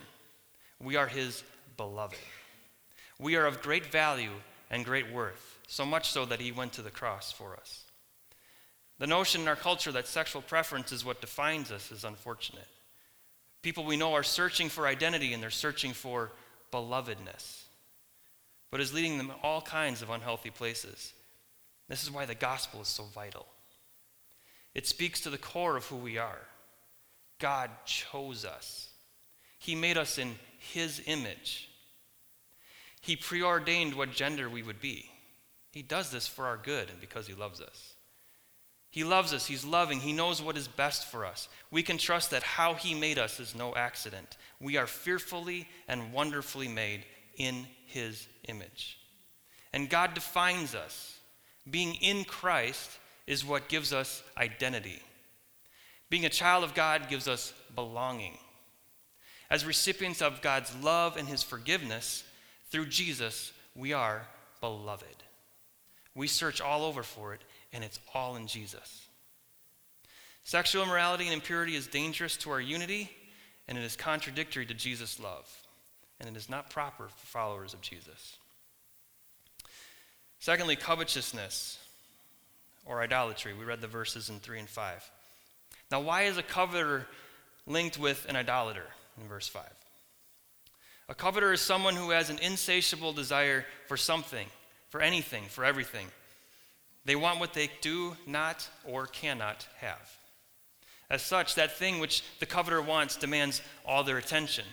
We 0.80 0.96
are 0.96 1.08
his 1.08 1.44
beloved. 1.76 2.18
We 3.20 3.36
are 3.36 3.46
of 3.46 3.62
great 3.62 3.88
value 3.88 4.32
and 4.70 4.86
great 4.86 5.12
worth, 5.12 5.60
so 5.68 5.86
much 5.86 6.10
so 6.10 6.26
that 6.26 6.40
he 6.40 6.54
went 6.54 6.72
to 6.74 6.82
the 6.82 6.90
cross 6.90 7.32
for 7.34 7.56
us. 7.56 7.84
The 9.02 9.08
notion 9.08 9.42
in 9.42 9.48
our 9.48 9.56
culture 9.56 9.92
that 9.94 10.06
sexual 10.06 10.44
preference 10.44 10.92
is 10.92 11.04
what 11.04 11.22
defines 11.22 11.72
us 11.72 11.92
is 11.92 12.04
unfortunate. 12.04 12.68
People 13.64 13.84
we 13.84 13.98
know 13.98 14.14
are 14.14 14.22
searching 14.22 14.70
for 14.70 14.86
identity 14.86 15.34
and 15.34 15.42
they're 15.42 15.50
searching 15.50 15.94
for 15.94 16.32
belovedness, 16.72 17.64
but 18.70 18.80
is 18.80 18.94
leading 18.94 19.18
them 19.18 19.32
all 19.42 19.60
kinds 19.60 20.04
of 20.04 20.12
unhealthy 20.12 20.52
places. 20.52 21.14
This 21.90 22.04
is 22.04 22.12
why 22.12 22.28
the 22.28 22.36
gospel 22.36 22.82
is 22.82 22.90
so 22.90 23.06
vital. 23.06 23.48
It 24.76 24.86
speaks 24.86 25.22
to 25.22 25.32
the 25.32 25.38
core 25.40 25.78
of 25.78 25.88
who 25.88 25.96
we 25.96 26.20
are. 26.20 26.46
God 27.40 27.72
chose 27.86 28.46
us, 28.46 28.88
He 29.58 29.74
made 29.74 29.98
us 29.98 30.20
in 30.20 30.36
His 30.60 31.02
image. 31.08 31.70
He 33.02 33.16
preordained 33.16 33.96
what 33.96 34.12
gender 34.12 34.48
we 34.48 34.62
would 34.62 34.80
be. 34.80 35.10
He 35.72 35.82
does 35.82 36.12
this 36.12 36.28
for 36.28 36.46
our 36.46 36.58
good 36.58 36.92
and 36.92 37.02
because 37.02 37.26
He 37.26 37.34
loves 37.34 37.62
us. 37.62 37.91
He 38.92 39.06
loves 39.06 39.34
us. 39.34 39.46
He's 39.46 39.64
loving. 39.66 40.02
He 40.02 40.12
knows 40.12 40.42
what 40.42 40.58
is 40.58 40.68
best 40.68 41.08
for 41.08 41.26
us. 41.26 41.48
We 41.72 41.82
can 41.82 41.98
trust 41.98 42.32
that 42.32 42.44
how 42.44 42.74
He 42.74 42.94
made 42.94 43.18
us 43.18 43.40
is 43.40 43.56
no 43.56 43.74
accident. 43.74 44.38
We 44.60 44.78
are 44.78 44.86
fearfully 44.86 45.68
and 45.88 46.14
wonderfully 46.14 46.68
made 46.68 47.06
in 47.38 47.66
His 47.86 48.28
image. 48.50 49.00
And 49.72 49.90
God 49.90 50.14
defines 50.14 50.76
us. 50.76 51.18
Being 51.70 51.96
in 51.96 52.26
Christ 52.26 52.92
is 53.28 53.46
what 53.46 53.70
gives 53.70 53.94
us 53.94 54.24
identity. 54.38 55.02
Being 56.10 56.26
a 56.26 56.30
child 56.30 56.66
of 56.66 56.74
God 56.74 57.08
gives 57.10 57.30
us 57.30 57.54
belonging. 57.74 58.38
As 59.50 59.66
recipients 59.66 60.22
of 60.22 60.42
God's 60.42 60.76
love 60.84 61.16
and 61.16 61.28
His 61.28 61.44
forgiveness, 61.44 62.26
through 62.72 62.88
Jesus, 62.88 63.54
we 63.76 63.94
are 63.94 64.28
beloved. 64.60 65.06
We 66.16 66.28
search 66.28 66.60
all 66.60 66.84
over 66.84 67.04
for 67.04 67.34
it, 67.34 67.42
and 67.74 67.84
it's 67.84 68.00
all 68.14 68.36
in 68.36 68.48
Jesus. 68.48 69.08
Sexual 70.44 70.84
immorality 70.84 71.26
and 71.26 71.34
impurity 71.34 71.76
is 71.76 71.88
dangerous 71.88 72.36
to 72.38 72.52
our 72.52 72.62
unity, 72.62 73.10
and 73.68 73.78
it 73.78 73.84
is 73.84 73.96
contradictory 73.96 74.66
to 74.66 74.74
Jesus' 74.74 75.20
love, 75.20 75.50
and 76.20 76.28
it 76.28 76.36
is 76.36 76.50
not 76.50 76.70
proper 76.70 77.08
for 77.08 77.26
followers 77.28 77.74
of 77.74 77.82
Jesus. 77.82 78.38
Secondly, 80.40 80.76
covetousness 80.76 81.78
or 82.86 83.02
idolatry. 83.02 83.54
We 83.54 83.64
read 83.64 83.82
the 83.82 83.88
verses 83.88 84.30
in 84.30 84.40
3 84.40 84.60
and 84.60 84.70
5. 84.70 85.12
Now, 85.92 86.02
why 86.02 86.24
is 86.24 86.38
a 86.38 86.44
coveter 86.44 87.06
linked 87.68 88.00
with 88.00 88.26
an 88.28 88.36
idolater 88.36 88.88
in 89.22 89.28
verse 89.28 89.48
5? 89.48 89.64
A 91.10 91.14
coveter 91.14 91.54
is 91.54 91.62
someone 91.62 91.96
who 91.96 92.10
has 92.12 92.30
an 92.30 92.40
insatiable 92.40 93.14
desire 93.14 93.66
for 93.88 93.98
something, 93.98 94.48
for 94.90 95.02
anything, 95.02 95.44
for 95.44 95.64
everything. 95.64 96.08
They 97.06 97.16
want 97.16 97.40
what 97.40 97.54
they 97.54 97.70
do 97.82 98.16
not 98.28 98.68
or 98.86 99.08
cannot 99.08 99.68
have. 99.80 100.18
As 101.10 101.22
such, 101.22 101.56
that 101.56 101.78
thing 101.78 102.00
which 102.00 102.24
the 102.40 102.46
coveter 102.46 102.82
wants 102.82 103.18
demands 103.18 103.62
all 103.86 104.04
their 104.04 104.18
attention. 104.18 104.66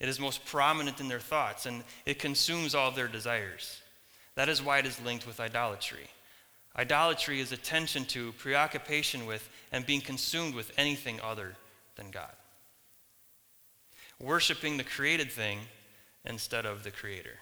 It 0.00 0.08
is 0.08 0.18
most 0.18 0.44
prominent 0.44 1.00
in 1.00 1.08
their 1.08 1.20
thoughts, 1.20 1.66
and 1.66 1.84
it 2.06 2.18
consumes 2.18 2.74
all 2.74 2.90
their 2.90 3.08
desires. 3.08 3.80
That 4.34 4.48
is 4.48 4.62
why 4.62 4.78
it 4.78 4.86
is 4.86 5.00
linked 5.02 5.26
with 5.26 5.40
idolatry. 5.40 6.08
Idolatry 6.76 7.40
is 7.40 7.52
attention 7.52 8.04
to, 8.06 8.32
preoccupation 8.32 9.26
with, 9.26 9.48
and 9.72 9.86
being 9.86 10.00
consumed 10.00 10.54
with 10.54 10.72
anything 10.76 11.20
other 11.20 11.54
than 11.96 12.10
God 12.10 12.30
worshiping 14.20 14.76
the 14.76 14.84
created 14.84 15.30
thing 15.30 15.60
instead 16.24 16.66
of 16.66 16.82
the 16.82 16.90
creator. 16.90 17.38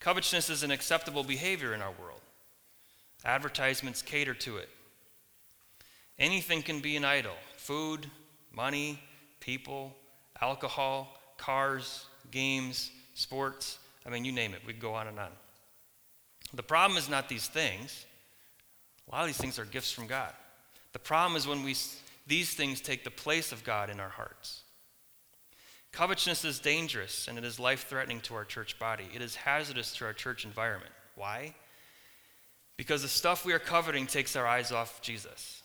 Covetousness 0.00 0.50
is 0.50 0.62
an 0.62 0.70
acceptable 0.70 1.24
behavior 1.24 1.74
in 1.74 1.82
our 1.82 1.92
world. 2.00 2.20
Advertisements 3.24 4.02
cater 4.02 4.34
to 4.34 4.58
it. 4.58 4.68
Anything 6.18 6.62
can 6.62 6.80
be 6.80 6.96
an 6.96 7.04
idol 7.04 7.34
food, 7.56 8.06
money, 8.52 9.00
people, 9.40 9.94
alcohol, 10.40 11.18
cars, 11.38 12.06
games, 12.30 12.90
sports. 13.14 13.78
I 14.06 14.10
mean, 14.10 14.24
you 14.24 14.32
name 14.32 14.52
it. 14.52 14.60
We 14.66 14.74
could 14.74 14.82
go 14.82 14.94
on 14.94 15.08
and 15.08 15.18
on. 15.18 15.30
The 16.52 16.62
problem 16.62 16.98
is 16.98 17.08
not 17.08 17.28
these 17.28 17.46
things. 17.46 18.04
A 19.08 19.14
lot 19.14 19.22
of 19.22 19.26
these 19.28 19.38
things 19.38 19.58
are 19.58 19.64
gifts 19.64 19.92
from 19.92 20.06
God. 20.06 20.32
The 20.92 20.98
problem 20.98 21.36
is 21.36 21.46
when 21.46 21.64
we, 21.64 21.74
these 22.26 22.54
things 22.54 22.80
take 22.80 23.02
the 23.02 23.10
place 23.10 23.50
of 23.50 23.64
God 23.64 23.90
in 23.90 23.98
our 23.98 24.08
hearts. 24.08 24.62
Covetousness 25.92 26.44
is 26.44 26.58
dangerous 26.58 27.28
and 27.28 27.38
it 27.38 27.44
is 27.44 27.58
life 27.58 27.86
threatening 27.88 28.20
to 28.22 28.34
our 28.34 28.44
church 28.44 28.78
body. 28.78 29.08
It 29.14 29.22
is 29.22 29.36
hazardous 29.36 29.94
to 29.96 30.04
our 30.04 30.12
church 30.12 30.44
environment. 30.44 30.92
Why? 31.14 31.54
Because 32.76 33.02
the 33.02 33.08
stuff 33.08 33.44
we 33.44 33.52
are 33.52 33.58
coveting 33.58 34.06
takes 34.06 34.34
our 34.36 34.46
eyes 34.46 34.72
off 34.72 35.00
Jesus. 35.00 35.62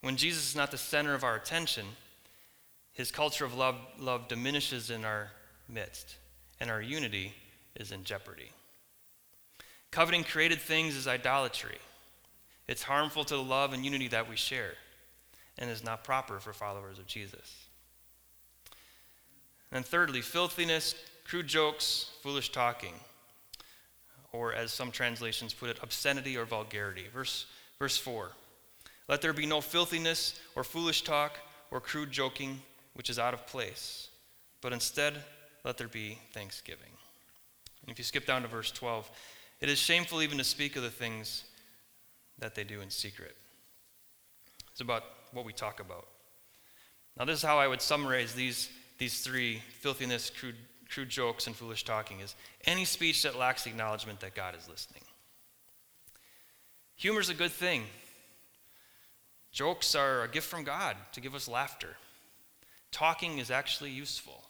When 0.00 0.16
Jesus 0.16 0.50
is 0.50 0.56
not 0.56 0.70
the 0.70 0.78
center 0.78 1.14
of 1.14 1.24
our 1.24 1.36
attention, 1.36 1.84
his 2.92 3.10
culture 3.10 3.44
of 3.44 3.54
love, 3.54 3.76
love 3.98 4.28
diminishes 4.28 4.90
in 4.90 5.04
our 5.04 5.30
midst, 5.68 6.16
and 6.60 6.70
our 6.70 6.80
unity 6.80 7.34
is 7.76 7.92
in 7.92 8.04
jeopardy. 8.04 8.50
Coveting 9.90 10.24
created 10.24 10.60
things 10.60 10.94
is 10.96 11.06
idolatry. 11.06 11.78
It's 12.66 12.82
harmful 12.82 13.24
to 13.24 13.36
the 13.36 13.42
love 13.42 13.72
and 13.72 13.84
unity 13.84 14.08
that 14.08 14.28
we 14.28 14.36
share, 14.36 14.74
and 15.58 15.70
is 15.70 15.84
not 15.84 16.04
proper 16.04 16.38
for 16.38 16.52
followers 16.52 16.98
of 16.98 17.06
Jesus. 17.06 17.66
And 19.72 19.84
thirdly, 19.84 20.20
filthiness, 20.20 20.94
crude 21.24 21.46
jokes, 21.46 22.10
foolish 22.22 22.50
talking, 22.52 22.94
or 24.32 24.52
as 24.52 24.72
some 24.72 24.90
translations 24.90 25.54
put 25.54 25.70
it, 25.70 25.78
obscenity 25.82 26.36
or 26.36 26.44
vulgarity. 26.44 27.06
Verse, 27.12 27.46
verse 27.78 27.96
4 27.96 28.30
Let 29.08 29.22
there 29.22 29.32
be 29.32 29.46
no 29.46 29.60
filthiness 29.60 30.38
or 30.54 30.64
foolish 30.64 31.02
talk 31.02 31.38
or 31.70 31.80
crude 31.80 32.10
joking, 32.10 32.60
which 32.94 33.10
is 33.10 33.18
out 33.18 33.34
of 33.34 33.46
place, 33.46 34.08
but 34.60 34.72
instead 34.72 35.14
let 35.64 35.78
there 35.78 35.88
be 35.88 36.18
thanksgiving. 36.32 36.90
And 37.82 37.90
if 37.90 37.98
you 37.98 38.04
skip 38.04 38.26
down 38.26 38.42
to 38.42 38.48
verse 38.48 38.70
12, 38.70 39.10
it 39.60 39.68
is 39.68 39.78
shameful 39.78 40.22
even 40.22 40.38
to 40.38 40.44
speak 40.44 40.76
of 40.76 40.82
the 40.82 40.90
things 40.90 41.44
that 42.38 42.54
they 42.54 42.64
do 42.64 42.80
in 42.80 42.90
secret. 42.90 43.34
It's 44.70 44.80
about 44.80 45.04
what 45.32 45.44
we 45.44 45.52
talk 45.52 45.80
about. 45.80 46.06
Now, 47.18 47.24
this 47.24 47.38
is 47.38 47.42
how 47.42 47.58
I 47.58 47.66
would 47.66 47.82
summarize 47.82 48.32
these 48.34 48.68
these 48.98 49.20
three 49.20 49.62
filthiness, 49.80 50.28
crude, 50.28 50.56
crude 50.90 51.08
jokes, 51.08 51.46
and 51.46 51.54
foolish 51.54 51.84
talking 51.84 52.20
is 52.20 52.34
any 52.64 52.84
speech 52.84 53.22
that 53.22 53.38
lacks 53.38 53.64
the 53.64 53.70
acknowledgement 53.70 54.20
that 54.20 54.34
God 54.34 54.54
is 54.56 54.68
listening. 54.68 55.02
Humor 56.96 57.20
is 57.20 57.28
a 57.28 57.34
good 57.34 57.52
thing. 57.52 57.84
Jokes 59.52 59.94
are 59.94 60.22
a 60.22 60.28
gift 60.28 60.48
from 60.48 60.64
God 60.64 60.96
to 61.12 61.20
give 61.20 61.34
us 61.34 61.48
laughter. 61.48 61.96
Talking 62.90 63.38
is 63.38 63.50
actually 63.50 63.90
useful, 63.90 64.44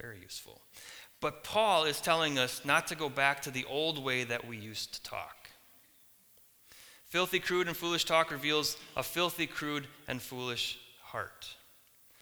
very 0.00 0.18
useful. 0.20 0.60
But 1.20 1.44
Paul 1.44 1.84
is 1.84 2.00
telling 2.00 2.38
us 2.38 2.64
not 2.64 2.86
to 2.88 2.94
go 2.94 3.08
back 3.08 3.42
to 3.42 3.50
the 3.50 3.64
old 3.64 4.02
way 4.02 4.24
that 4.24 4.46
we 4.46 4.56
used 4.56 4.94
to 4.94 5.02
talk. 5.02 5.48
Filthy, 7.06 7.38
crude, 7.38 7.68
and 7.68 7.76
foolish 7.76 8.04
talk 8.04 8.30
reveals 8.30 8.76
a 8.96 9.02
filthy, 9.02 9.46
crude, 9.46 9.86
and 10.08 10.20
foolish 10.20 10.78
heart. 11.00 11.54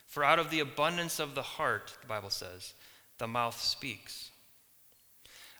For 0.06 0.22
out 0.22 0.38
of 0.38 0.50
the 0.50 0.60
abundance 0.60 1.18
of 1.18 1.34
the 1.34 1.42
heart, 1.42 1.96
the 2.02 2.06
Bible 2.06 2.30
says, 2.30 2.74
the 3.18 3.26
mouth 3.26 3.60
speaks. 3.60 4.30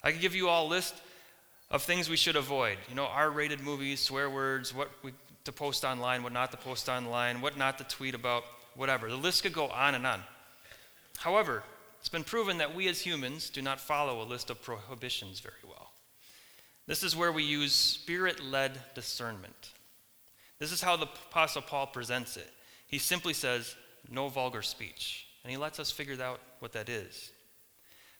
I 0.02 0.12
could 0.12 0.20
give 0.20 0.34
you 0.34 0.48
all 0.48 0.66
a 0.66 0.68
list 0.68 0.94
of 1.70 1.82
things 1.82 2.08
we 2.08 2.16
should 2.16 2.36
avoid. 2.36 2.78
You 2.88 2.94
know, 2.94 3.06
R 3.06 3.30
rated 3.30 3.60
movies, 3.60 4.00
swear 4.00 4.28
words, 4.28 4.74
what 4.74 4.90
we 5.02 5.12
to 5.44 5.52
post 5.52 5.84
online, 5.84 6.22
what 6.22 6.32
not 6.32 6.50
to 6.52 6.56
post 6.56 6.88
online, 6.88 7.40
what 7.40 7.56
not 7.56 7.78
to 7.78 7.84
tweet 7.84 8.14
about, 8.14 8.44
whatever. 8.76 9.08
The 9.08 9.16
list 9.16 9.42
could 9.42 9.52
go 9.52 9.68
on 9.68 9.94
and 9.94 10.06
on. 10.06 10.22
However, 11.18 11.62
it's 11.98 12.08
been 12.08 12.24
proven 12.24 12.58
that 12.58 12.74
we 12.74 12.88
as 12.88 13.00
humans 13.00 13.50
do 13.50 13.62
not 13.62 13.80
follow 13.80 14.22
a 14.22 14.24
list 14.24 14.50
of 14.50 14.62
prohibitions 14.62 15.40
very 15.40 15.54
well. 15.64 15.90
This 16.86 17.02
is 17.02 17.16
where 17.16 17.32
we 17.32 17.44
use 17.44 17.72
spirit 17.72 18.42
led 18.42 18.72
discernment. 18.94 19.70
This 20.58 20.72
is 20.72 20.82
how 20.82 20.96
the 20.96 21.06
Apostle 21.30 21.62
Paul 21.62 21.86
presents 21.86 22.36
it. 22.36 22.50
He 22.86 22.98
simply 22.98 23.34
says, 23.34 23.74
no 24.10 24.28
vulgar 24.28 24.62
speech. 24.62 25.26
And 25.44 25.50
he 25.50 25.56
lets 25.56 25.80
us 25.80 25.90
figure 25.90 26.20
out 26.22 26.40
what 26.58 26.72
that 26.72 26.88
is. 26.88 27.32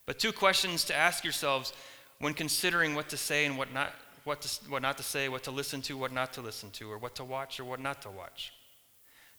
But 0.06 0.18
two 0.18 0.32
questions 0.32 0.84
to 0.84 0.96
ask 0.96 1.24
yourselves 1.24 1.72
when 2.18 2.34
considering 2.34 2.94
what 2.94 3.08
to 3.10 3.16
say 3.16 3.44
and 3.44 3.56
what 3.56 3.72
not, 3.72 3.92
what, 4.24 4.42
to, 4.42 4.70
what 4.70 4.82
not 4.82 4.96
to 4.98 5.02
say, 5.02 5.28
what 5.28 5.44
to 5.44 5.50
listen 5.50 5.82
to, 5.82 5.96
what 5.96 6.12
not 6.12 6.32
to 6.34 6.40
listen 6.40 6.70
to, 6.72 6.90
or 6.90 6.98
what 6.98 7.14
to 7.16 7.24
watch 7.24 7.60
or 7.60 7.64
what 7.64 7.80
not 7.80 8.02
to 8.02 8.10
watch. 8.10 8.52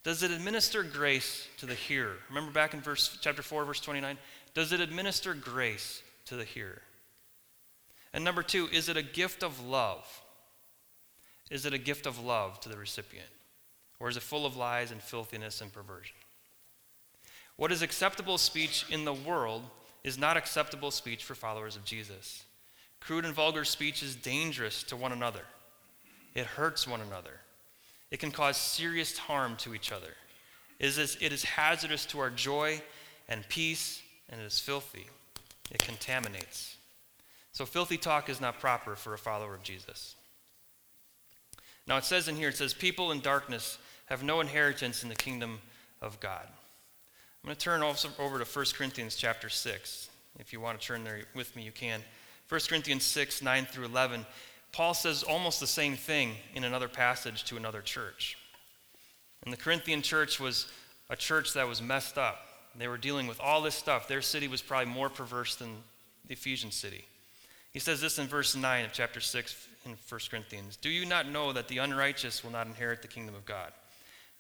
Does 0.04 0.22
it 0.22 0.32
administer 0.32 0.84
grace 0.84 1.48
to 1.60 1.66
the 1.66 1.76
hearer? 1.76 2.18
Remember 2.30 2.52
back 2.52 2.74
in 2.74 2.82
verse 2.82 3.18
chapter 3.22 3.42
4 3.42 3.64
verse 3.66 3.80
29, 3.80 4.18
does 4.54 4.74
it 4.74 4.82
administer 4.82 5.34
grace 5.34 6.02
to 6.26 6.36
the 6.36 6.44
hearer? 6.44 6.82
And 8.14 8.24
number 8.24 8.44
2, 8.44 8.70
is 8.72 8.90
it 8.90 8.98
a 8.98 9.02
gift 9.02 9.44
of 9.44 9.66
love? 9.66 10.06
Is 11.50 11.66
it 11.66 11.74
a 11.74 11.78
gift 11.78 12.06
of 12.06 12.24
love 12.24 12.60
to 12.62 12.70
the 12.70 12.78
recipient? 12.78 13.28
Or 14.00 14.10
is 14.10 14.18
it 14.18 14.24
full 14.24 14.46
of 14.46 14.58
lies 14.58 14.92
and 14.92 15.02
filthiness 15.02 15.62
and 15.62 15.72
perversion? 15.72 16.16
What 17.56 17.72
is 17.72 17.82
acceptable 17.82 18.38
speech 18.38 18.86
in 18.90 19.06
the 19.06 19.14
world 19.14 19.64
is 20.04 20.18
not 20.18 20.38
acceptable 20.38 20.92
speech 20.92 21.24
for 21.24 21.36
followers 21.36 21.76
of 21.76 21.86
Jesus. 21.86 22.44
Crude 23.00 23.26
and 23.26 23.34
vulgar 23.34 23.66
speech 23.66 24.04
is 24.04 24.16
dangerous 24.16 24.84
to 24.84 24.96
one 24.96 25.12
another. 25.12 25.44
It 26.36 26.46
hurts 26.46 26.88
one 26.88 27.02
another. 27.02 27.40
It 28.12 28.20
can 28.20 28.32
cause 28.32 28.58
serious 28.58 29.18
harm 29.18 29.56
to 29.58 29.74
each 29.74 29.92
other. 29.92 30.14
It 30.80 30.98
is, 30.98 31.18
it 31.22 31.32
is 31.32 31.44
hazardous 31.44 32.06
to 32.08 32.20
our 32.20 32.30
joy 32.30 32.82
and 33.30 33.48
peace, 33.50 34.02
and 34.30 34.42
it 34.42 34.46
is 34.46 34.60
filthy. 34.60 35.08
It 35.72 35.84
contaminates. 35.84 36.78
So, 37.52 37.66
filthy 37.66 37.98
talk 37.98 38.30
is 38.30 38.42
not 38.42 38.60
proper 38.60 38.96
for 38.96 39.14
a 39.14 39.18
follower 39.18 39.56
of 39.56 39.64
Jesus. 39.64 40.16
Now, 41.88 41.98
it 41.98 42.04
says 42.04 42.28
in 42.28 42.36
here, 42.36 42.50
it 42.50 42.58
says, 42.58 42.74
People 42.74 43.12
in 43.12 43.20
darkness 43.20 43.78
have 44.06 44.24
no 44.24 44.42
inheritance 44.42 45.04
in 45.04 45.10
the 45.10 45.16
kingdom 45.16 45.60
of 46.02 46.20
God. 46.20 46.48
I'm 47.44 47.50
going 47.50 47.58
to 47.58 47.62
turn 47.62 47.84
over 47.84 48.40
to 48.40 48.46
1 48.46 48.66
Corinthians 48.74 49.18
chapter 49.18 49.50
6. 49.50 50.10
If 50.40 50.54
you 50.54 50.62
want 50.62 50.80
to 50.80 50.88
turn 50.88 51.04
there 51.04 51.24
with 51.36 51.54
me, 51.58 51.64
you 51.64 51.74
can. 51.74 52.00
1 52.48 52.62
Corinthians 52.70 53.04
6, 53.04 53.42
9 53.42 53.66
through 53.66 53.84
11. 53.84 54.26
Paul 54.72 54.94
says 54.94 55.24
almost 55.24 55.60
the 55.60 55.68
same 55.68 55.98
thing 55.98 56.36
in 56.56 56.64
another 56.64 56.88
passage 56.88 57.44
to 57.46 57.58
another 57.58 57.82
church. 57.82 58.38
And 59.44 59.52
the 59.52 59.58
Corinthian 59.58 60.02
church 60.02 60.40
was 60.40 60.72
a 61.10 61.18
church 61.18 61.52
that 61.54 61.68
was 61.68 61.82
messed 61.82 62.18
up. 62.18 62.46
They 62.78 62.88
were 62.88 62.98
dealing 62.98 63.28
with 63.28 63.42
all 63.42 63.62
this 63.62 63.76
stuff. 63.76 64.08
Their 64.08 64.22
city 64.22 64.48
was 64.48 64.62
probably 64.62 64.94
more 64.94 65.10
perverse 65.10 65.56
than 65.56 65.76
the 66.26 66.34
Ephesian 66.34 66.72
city. 66.72 67.04
He 67.74 67.80
says 67.80 68.00
this 68.00 68.20
in 68.20 68.28
verse 68.28 68.56
9 68.56 68.86
of 68.86 68.94
chapter 68.94 69.20
6 69.20 69.68
in 69.86 69.98
1 70.08 70.22
Corinthians 70.30 70.78
Do 70.78 70.90
you 70.90 71.06
not 71.06 71.28
know 71.28 71.52
that 71.52 71.68
the 71.68 71.80
unrighteous 71.80 72.42
will 72.42 72.52
not 72.52 72.68
inherit 72.68 73.02
the 73.02 73.10
kingdom 73.10 73.36
of 73.36 73.44
God? 73.46 73.74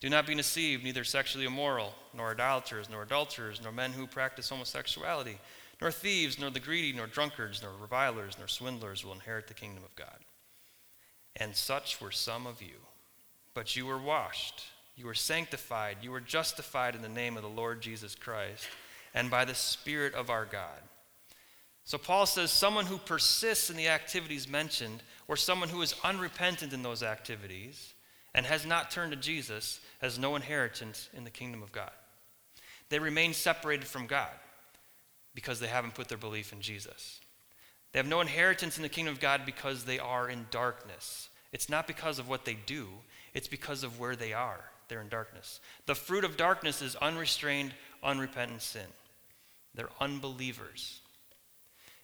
Do 0.03 0.09
not 0.09 0.27
be 0.27 0.35
deceived, 0.35 0.83
neither 0.83 1.05
sexually 1.05 1.45
immoral, 1.45 1.93
nor 2.13 2.31
idolaters, 2.31 2.89
nor 2.89 3.03
adulterers, 3.03 3.61
nor 3.63 3.71
men 3.71 3.93
who 3.93 4.05
practice 4.05 4.49
homosexuality, 4.49 5.37
nor 5.79 5.91
thieves, 5.91 6.37
nor 6.37 6.49
the 6.49 6.59
greedy, 6.59 6.91
nor 6.91 7.07
drunkards, 7.07 7.63
nor 7.63 7.71
revilers, 7.79 8.37
nor 8.37 8.49
swindlers 8.49 9.05
will 9.05 9.13
inherit 9.13 9.47
the 9.47 9.53
kingdom 9.53 9.81
of 9.81 9.95
God. 9.95 10.17
And 11.37 11.55
such 11.55 12.01
were 12.01 12.11
some 12.11 12.45
of 12.45 12.61
you. 12.61 12.75
But 13.53 13.77
you 13.77 13.85
were 13.85 13.97
washed, 13.97 14.65
you 14.97 15.05
were 15.05 15.13
sanctified, 15.13 15.99
you 16.01 16.11
were 16.11 16.19
justified 16.19 16.95
in 16.95 17.01
the 17.01 17.07
name 17.07 17.37
of 17.37 17.43
the 17.43 17.47
Lord 17.47 17.81
Jesus 17.81 18.13
Christ, 18.13 18.67
and 19.13 19.31
by 19.31 19.45
the 19.45 19.55
Spirit 19.55 20.13
of 20.15 20.29
our 20.29 20.43
God. 20.43 20.81
So 21.85 21.97
Paul 21.97 22.25
says 22.25 22.51
someone 22.51 22.87
who 22.87 22.97
persists 22.97 23.69
in 23.69 23.77
the 23.77 23.87
activities 23.87 24.49
mentioned, 24.49 25.01
or 25.29 25.37
someone 25.37 25.69
who 25.69 25.81
is 25.81 25.95
unrepentant 26.03 26.73
in 26.73 26.83
those 26.83 27.03
activities, 27.03 27.93
and 28.33 28.45
has 28.45 28.65
not 28.65 28.91
turned 28.91 29.11
to 29.11 29.17
Jesus 29.17 29.79
has 30.01 30.17
no 30.17 30.35
inheritance 30.35 31.09
in 31.13 31.23
the 31.23 31.29
kingdom 31.29 31.61
of 31.61 31.71
God. 31.71 31.91
They 32.89 32.99
remain 32.99 33.33
separated 33.33 33.85
from 33.85 34.07
God 34.07 34.31
because 35.35 35.59
they 35.59 35.67
haven't 35.67 35.95
put 35.95 36.09
their 36.09 36.17
belief 36.17 36.53
in 36.53 36.61
Jesus. 36.61 37.19
They 37.91 37.99
have 37.99 38.07
no 38.07 38.21
inheritance 38.21 38.77
in 38.77 38.83
the 38.83 38.89
kingdom 38.89 39.13
of 39.13 39.19
God 39.19 39.41
because 39.45 39.85
they 39.85 39.99
are 39.99 40.27
in 40.27 40.47
darkness. 40.51 41.29
It's 41.51 41.69
not 41.69 41.87
because 41.87 42.17
of 42.19 42.27
what 42.27 42.45
they 42.45 42.57
do, 42.65 42.87
it's 43.33 43.47
because 43.47 43.83
of 43.83 43.99
where 43.99 44.15
they 44.15 44.33
are. 44.33 44.63
They're 44.87 45.01
in 45.01 45.09
darkness. 45.09 45.59
The 45.85 45.95
fruit 45.95 46.23
of 46.23 46.37
darkness 46.37 46.81
is 46.81 46.95
unrestrained, 46.95 47.73
unrepentant 48.03 48.61
sin. 48.61 48.85
They're 49.73 49.89
unbelievers. 49.99 51.01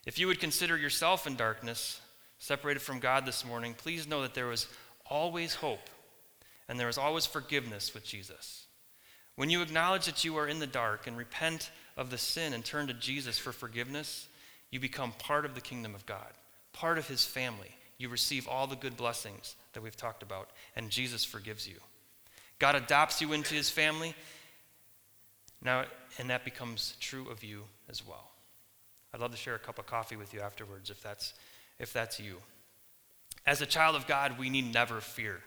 If 0.05 0.17
you 0.17 0.27
would 0.27 0.39
consider 0.39 0.77
yourself 0.77 1.27
in 1.27 1.35
darkness, 1.35 2.01
separated 2.39 2.79
from 2.79 2.99
God 2.99 3.25
this 3.25 3.45
morning, 3.45 3.73
please 3.73 4.07
know 4.07 4.21
that 4.21 4.33
there 4.33 4.47
was 4.47 4.67
always 5.05 5.55
hope 5.55 5.89
and 6.69 6.79
there 6.79 6.88
is 6.88 6.97
always 6.97 7.25
forgiveness 7.25 7.93
with 7.93 8.05
Jesus. 8.05 8.67
When 9.36 9.49
you 9.49 9.62
acknowledge 9.62 10.05
that 10.05 10.23
you 10.23 10.38
are 10.38 10.47
in 10.47 10.60
the 10.60 10.67
dark 10.67 11.08
and 11.08 11.17
repent 11.17 11.71
of 11.97 12.12
the 12.12 12.17
sin 12.17 12.53
and 12.53 12.63
turn 12.63 12.88
to 12.88 12.93
Jesus 12.93 13.38
for 13.39 13.51
forgiveness, 13.51 14.27
you 14.69 14.79
become 14.79 15.12
part 15.13 15.45
of 15.45 15.55
the 15.55 15.62
kingdom 15.62 15.95
of 15.95 16.05
God, 16.05 16.32
part 16.71 16.97
of 16.97 17.08
his 17.08 17.25
family. 17.25 17.75
You 17.97 18.08
receive 18.10 18.47
all 18.47 18.67
the 18.67 18.75
good 18.75 18.95
blessings 18.95 19.55
that 19.73 19.82
we've 19.82 19.97
talked 19.97 20.23
about, 20.23 20.51
and 20.75 20.89
Jesus 20.89 21.25
forgives 21.25 21.67
you. 21.67 21.75
God 22.60 22.75
adopts 22.75 23.19
you 23.19 23.34
into 23.34 23.55
his 23.55 23.69
family. 23.69 24.13
Now, 25.63 25.86
and 26.19 26.29
that 26.29 26.45
becomes 26.45 26.95
true 26.99 27.29
of 27.29 27.43
you 27.43 27.63
as 27.89 28.05
well. 28.05 28.29
I'd 29.13 29.21
love 29.21 29.32
to 29.32 29.38
share 29.38 29.55
a 29.55 29.60
cup 29.60 29.79
of 29.79 29.88
coffee 29.88 30.15
with 30.15 30.34
you 30.34 30.41
afterwards 30.41 30.89
if 30.89 31.01
that's 31.01 31.34
if 31.79 31.93
that's 31.93 32.19
you. 32.19 32.38
As 33.45 33.62
a 33.62 33.65
child 33.65 33.95
of 33.95 34.05
God, 34.05 34.38
we 34.38 34.49
need 34.49 34.71
never 34.71 35.01
fear. 35.01 35.41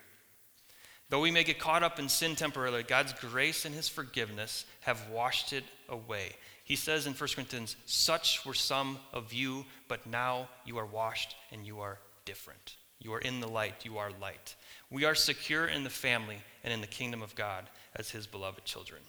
Though 1.09 1.21
we 1.21 1.31
may 1.31 1.45
get 1.45 1.59
caught 1.59 1.83
up 1.83 1.99
in 1.99 2.09
sin 2.09 2.37
temporarily, 2.37 2.83
God's 2.83 3.13
grace 3.13 3.65
and 3.65 3.75
his 3.75 3.89
forgiveness 3.89 4.65
have 4.81 5.09
washed 5.11 5.53
it 5.53 5.65
away. 5.89 6.37
He 6.65 6.77
says 6.77 7.07
in 7.07 7.13
1 7.13 7.29
Corinthians, 7.35 7.77
Such 7.85 8.47
were 8.47 8.55
some 8.55 8.99
of 9.13 9.33
you, 9.33 9.67
but 9.89 10.07
now 10.07 10.49
you 10.65 10.79
are 10.79 10.87
washed 10.87 11.37
and 11.51 11.67
you 11.67 11.81
are 11.81 11.99
different. 12.25 12.77
You 12.99 13.13
are 13.15 13.21
in 13.21 13.41
the 13.41 13.49
light, 13.49 13.85
you 13.85 13.99
are 13.99 14.11
light. 14.21 14.55
We 14.91 15.05
are 15.05 15.15
secure 15.15 15.67
in 15.67 15.85
the 15.85 15.91
family 15.91 16.39
and 16.63 16.73
in 16.73 16.81
the 16.81 16.87
kingdom 16.87 17.21
of 17.21 17.35
God 17.35 17.69
as 17.97 18.11
his 18.11 18.27
beloved 18.27 18.65
children. 18.65 19.03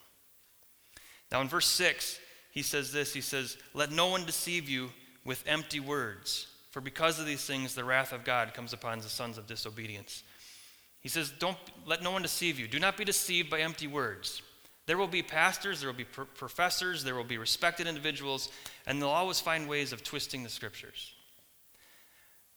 Now, 1.31 1.41
in 1.41 1.47
verse 1.47 1.67
6, 1.67 2.19
he 2.51 2.63
says 2.63 2.91
this 2.91 3.13
He 3.13 3.21
says, 3.21 3.57
Let 3.73 3.91
no 3.91 4.07
one 4.07 4.25
deceive 4.25 4.67
you 4.67 4.89
with 5.25 5.43
empty 5.47 5.79
words, 5.79 6.47
for 6.71 6.81
because 6.81 7.19
of 7.19 7.25
these 7.25 7.45
things 7.45 7.75
the 7.75 7.83
wrath 7.83 8.13
of 8.13 8.23
God 8.23 8.53
comes 8.53 8.73
upon 8.73 8.99
the 8.99 9.09
sons 9.09 9.37
of 9.37 9.47
disobedience. 9.47 10.23
He 11.03 11.09
says, 11.09 11.31
Don't 11.37 11.57
let 11.85 12.01
no 12.01 12.11
one 12.11 12.21
deceive 12.21 12.57
you. 12.57 12.67
Do 12.67 12.79
not 12.79 12.97
be 12.97 13.05
deceived 13.05 13.49
by 13.49 13.59
empty 13.59 13.87
words. 13.87 14.41
There 14.85 14.97
will 14.97 15.07
be 15.07 15.21
pastors, 15.21 15.79
there 15.79 15.89
will 15.89 15.97
be 15.97 16.03
pr- 16.03 16.23
professors, 16.23 17.03
there 17.03 17.15
will 17.15 17.23
be 17.23 17.37
respected 17.37 17.87
individuals, 17.87 18.49
and 18.85 19.01
they'll 19.01 19.09
always 19.09 19.39
find 19.39 19.69
ways 19.69 19.93
of 19.93 20.03
twisting 20.03 20.43
the 20.43 20.49
scriptures. 20.49 21.13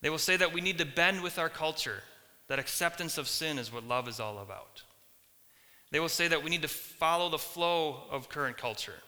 They 0.01 0.11
will 0.11 0.19
say 0.19 0.37
that 0.37 0.53
we 0.53 0.61
need 0.61 0.79
to 0.79 0.85
bend 0.85 1.23
with 1.23 1.39
our 1.39 1.49
culture, 1.49 2.03
that 2.49 2.59
acceptance 2.59 3.19
of 3.19 3.29
sin 3.29 3.59
is 3.59 3.73
what 3.73 3.87
love 3.87 4.09
is 4.09 4.19
all 4.19 4.39
about. 4.39 4.83
They 5.93 6.01
will 6.01 6.09
say 6.09 6.27
that 6.29 6.43
we 6.43 6.51
need 6.51 6.63
to 6.63 6.69
follow 6.69 7.29
the 7.29 7.39
flow 7.39 8.03
of 8.11 8.29
current 8.29 8.57
culture. 8.57 9.01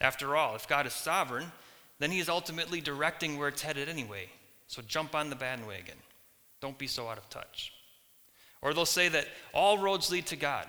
After 0.00 0.36
all, 0.36 0.54
if 0.54 0.68
God 0.68 0.86
is 0.86 0.92
sovereign, 0.92 1.50
then 1.98 2.10
he 2.10 2.20
is 2.20 2.28
ultimately 2.28 2.80
directing 2.80 3.36
where 3.36 3.48
it's 3.48 3.62
headed 3.62 3.88
anyway. 3.88 4.30
So 4.68 4.80
jump 4.80 5.14
on 5.14 5.28
the 5.28 5.36
bandwagon. 5.36 5.96
Don't 6.60 6.78
be 6.78 6.86
so 6.86 7.08
out 7.08 7.18
of 7.18 7.28
touch. 7.28 7.72
Or 8.62 8.74
they'll 8.74 8.86
say 8.86 9.08
that 9.08 9.26
all 9.54 9.78
roads 9.78 10.10
lead 10.10 10.26
to 10.26 10.36
God. 10.36 10.66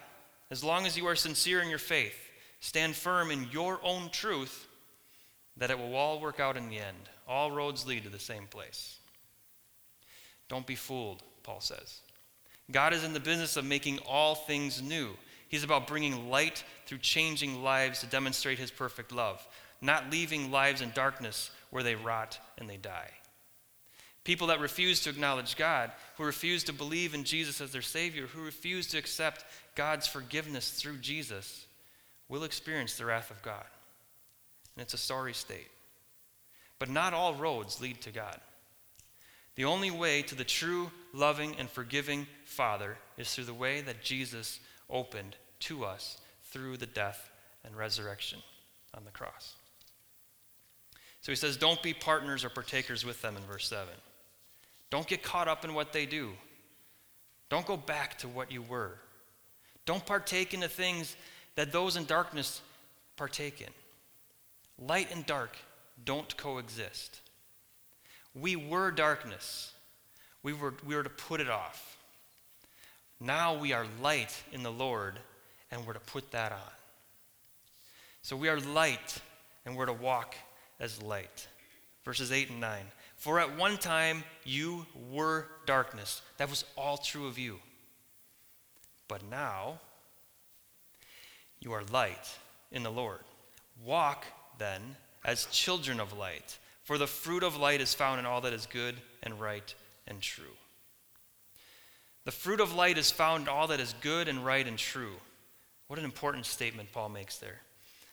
As 0.49 0.63
long 0.63 0.85
as 0.85 0.97
you 0.97 1.07
are 1.07 1.15
sincere 1.15 1.61
in 1.61 1.69
your 1.69 1.79
faith, 1.79 2.15
stand 2.59 2.95
firm 2.95 3.31
in 3.31 3.47
your 3.51 3.79
own 3.83 4.09
truth, 4.09 4.67
that 5.57 5.71
it 5.71 5.77
will 5.77 5.95
all 5.95 6.19
work 6.19 6.39
out 6.39 6.57
in 6.57 6.69
the 6.69 6.79
end. 6.79 7.09
All 7.27 7.51
roads 7.51 7.85
lead 7.85 8.03
to 8.03 8.09
the 8.09 8.19
same 8.19 8.47
place. 8.47 8.97
Don't 10.49 10.67
be 10.67 10.75
fooled, 10.75 11.23
Paul 11.43 11.61
says. 11.61 12.01
God 12.71 12.93
is 12.93 13.03
in 13.03 13.13
the 13.13 13.19
business 13.19 13.57
of 13.57 13.65
making 13.65 13.99
all 13.99 14.35
things 14.35 14.81
new. 14.81 15.11
He's 15.47 15.63
about 15.63 15.87
bringing 15.87 16.29
light 16.29 16.63
through 16.85 16.99
changing 16.99 17.63
lives 17.63 17.99
to 17.99 18.05
demonstrate 18.05 18.59
his 18.59 18.71
perfect 18.71 19.11
love, 19.11 19.45
not 19.81 20.09
leaving 20.09 20.51
lives 20.51 20.81
in 20.81 20.91
darkness 20.91 21.51
where 21.71 21.83
they 21.83 21.95
rot 21.95 22.39
and 22.57 22.69
they 22.69 22.77
die. 22.77 23.11
People 24.23 24.47
that 24.47 24.59
refuse 24.59 25.01
to 25.01 25.09
acknowledge 25.09 25.55
God, 25.55 25.91
who 26.17 26.23
refuse 26.23 26.63
to 26.65 26.73
believe 26.73 27.15
in 27.15 27.23
Jesus 27.23 27.59
as 27.59 27.71
their 27.71 27.81
Savior, 27.81 28.27
who 28.27 28.43
refuse 28.43 28.87
to 28.87 28.97
accept 28.97 29.45
God's 29.75 30.05
forgiveness 30.05 30.69
through 30.71 30.97
Jesus, 30.97 31.65
will 32.29 32.43
experience 32.43 32.97
the 32.97 33.05
wrath 33.05 33.31
of 33.31 33.41
God. 33.41 33.65
And 34.75 34.83
it's 34.83 34.93
a 34.93 34.97
sorry 34.97 35.33
state. 35.33 35.69
But 36.77 36.89
not 36.89 37.13
all 37.13 37.33
roads 37.33 37.81
lead 37.81 38.01
to 38.01 38.11
God. 38.11 38.39
The 39.55 39.65
only 39.65 39.91
way 39.91 40.21
to 40.23 40.35
the 40.35 40.43
true, 40.43 40.91
loving, 41.13 41.55
and 41.57 41.69
forgiving 41.69 42.27
Father 42.45 42.97
is 43.17 43.33
through 43.33 43.45
the 43.45 43.53
way 43.53 43.81
that 43.81 44.03
Jesus 44.03 44.59
opened 44.89 45.35
to 45.61 45.83
us 45.83 46.19
through 46.45 46.77
the 46.77 46.85
death 46.85 47.29
and 47.65 47.75
resurrection 47.75 48.39
on 48.95 49.03
the 49.03 49.11
cross. 49.11 49.55
So 51.21 51.31
he 51.31 51.35
says, 51.35 51.57
Don't 51.57 51.81
be 51.83 51.93
partners 51.93 52.43
or 52.43 52.49
partakers 52.49 53.05
with 53.05 53.21
them 53.21 53.35
in 53.35 53.43
verse 53.43 53.67
7. 53.67 53.87
Don't 54.91 55.07
get 55.07 55.23
caught 55.23 55.47
up 55.47 55.65
in 55.65 55.73
what 55.73 55.93
they 55.93 56.05
do. 56.05 56.29
Don't 57.49 57.65
go 57.65 57.77
back 57.77 58.19
to 58.19 58.27
what 58.27 58.51
you 58.51 58.61
were. 58.61 58.91
Don't 59.85 60.05
partake 60.05 60.53
in 60.53 60.59
the 60.59 60.67
things 60.67 61.15
that 61.55 61.71
those 61.71 61.95
in 61.95 62.05
darkness 62.05 62.61
partake 63.15 63.61
in. 63.61 63.67
Light 64.85 65.11
and 65.11 65.25
dark 65.25 65.57
don't 66.05 66.35
coexist. 66.37 67.19
We 68.33 68.55
were 68.55 68.91
darkness. 68.91 69.73
We 70.43 70.53
were, 70.53 70.73
we 70.85 70.95
were 70.95 71.03
to 71.03 71.09
put 71.09 71.41
it 71.41 71.49
off. 71.49 71.97
Now 73.19 73.57
we 73.57 73.73
are 73.73 73.85
light 74.01 74.35
in 74.51 74.63
the 74.63 74.71
Lord, 74.71 75.19
and 75.69 75.85
we're 75.85 75.93
to 75.93 75.99
put 75.99 76.31
that 76.31 76.51
on. 76.51 76.73
So 78.23 78.35
we 78.35 78.49
are 78.49 78.59
light, 78.59 79.19
and 79.65 79.75
we're 79.75 79.85
to 79.85 79.93
walk 79.93 80.35
as 80.79 81.01
light. 81.01 81.47
Verses 82.03 82.31
8 82.31 82.49
and 82.49 82.59
9. 82.59 82.79
For 83.21 83.39
at 83.39 83.55
one 83.55 83.77
time 83.77 84.23
you 84.45 84.87
were 85.11 85.45
darkness. 85.67 86.23
That 86.37 86.49
was 86.49 86.65
all 86.75 86.97
true 86.97 87.27
of 87.27 87.37
you. 87.37 87.59
But 89.07 89.21
now 89.29 89.79
you 91.59 91.71
are 91.73 91.83
light 91.91 92.35
in 92.71 92.81
the 92.81 92.89
Lord. 92.89 93.19
Walk 93.85 94.25
then 94.57 94.81
as 95.23 95.45
children 95.51 95.99
of 95.99 96.17
light, 96.17 96.57
for 96.81 96.97
the 96.97 97.05
fruit 97.05 97.43
of 97.43 97.55
light 97.55 97.79
is 97.79 97.93
found 97.93 98.19
in 98.19 98.25
all 98.25 98.41
that 98.41 98.53
is 98.53 98.65
good 98.65 98.95
and 99.21 99.39
right 99.39 99.71
and 100.07 100.19
true. 100.19 100.57
The 102.25 102.31
fruit 102.31 102.59
of 102.59 102.73
light 102.73 102.97
is 102.97 103.11
found 103.11 103.43
in 103.43 103.49
all 103.49 103.67
that 103.67 103.79
is 103.79 103.93
good 104.01 104.29
and 104.29 104.43
right 104.43 104.67
and 104.67 104.79
true. 104.79 105.17
What 105.85 105.99
an 105.99 106.05
important 106.05 106.47
statement 106.47 106.91
Paul 106.91 107.09
makes 107.09 107.37
there. 107.37 107.61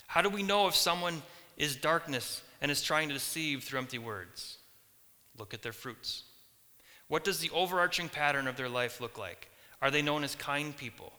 How 0.06 0.20
do 0.20 0.28
we 0.28 0.42
know 0.42 0.68
if 0.68 0.74
someone 0.74 1.22
is 1.56 1.76
darkness 1.76 2.42
and 2.60 2.70
is 2.70 2.82
trying 2.82 3.08
to 3.08 3.14
deceive 3.14 3.64
through 3.64 3.78
empty 3.78 3.98
words? 3.98 4.57
Look 5.38 5.54
at 5.54 5.62
their 5.62 5.72
fruits. 5.72 6.24
What 7.08 7.24
does 7.24 7.40
the 7.40 7.50
overarching 7.50 8.08
pattern 8.08 8.46
of 8.46 8.56
their 8.56 8.68
life 8.68 9.00
look 9.00 9.16
like? 9.16 9.48
Are 9.80 9.90
they 9.90 10.02
known 10.02 10.24
as 10.24 10.34
kind 10.34 10.76
people, 10.76 11.12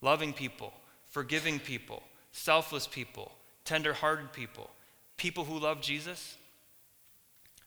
loving 0.00 0.32
people, 0.32 0.72
forgiving 1.08 1.60
people, 1.60 2.02
selfless 2.32 2.86
people, 2.86 3.32
tender 3.64 3.92
hearted 3.92 4.32
people, 4.32 4.70
people 5.16 5.44
who 5.44 5.58
love 5.58 5.80
Jesus? 5.80 6.36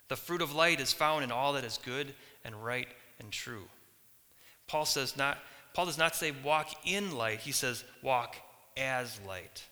The 0.09 0.15
fruit 0.15 0.41
of 0.41 0.55
light 0.55 0.79
is 0.81 0.91
found 0.91 1.23
in 1.23 1.31
all 1.31 1.53
that 1.53 1.63
is 1.63 1.79
good 1.85 2.13
and 2.43 2.63
right 2.63 2.87
and 3.19 3.31
true. 3.31 3.65
Paul 4.67 4.85
says 4.85 5.15
not 5.15 5.37
Paul 5.73 5.85
does 5.85 5.97
not 5.97 6.15
say 6.15 6.33
walk 6.43 6.67
in 6.83 7.15
light, 7.15 7.39
he 7.39 7.51
says 7.51 7.83
walk 8.01 8.35
as 8.75 9.19
light. 9.27 9.63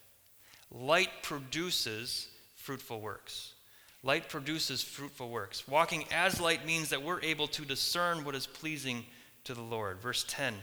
Light 0.72 1.10
produces 1.24 2.28
fruitful 2.56 3.02
works. 3.02 3.54
Light 4.04 4.30
produces 4.30 4.84
fruitful 4.84 5.30
works. 5.30 5.68
Walking 5.68 6.06
as 6.12 6.40
light 6.40 6.66
means 6.66 6.90
that 6.90 7.04
we're 7.04 7.22
able 7.22 7.48
to 7.48 7.66
discern 7.66 8.24
what 8.24 8.36
is 8.36 8.48
pleasing 8.48 9.06
to 9.44 9.54
the 9.54 9.62
Lord. 9.62 10.00
Verse 10.00 10.26
10 10.28 10.54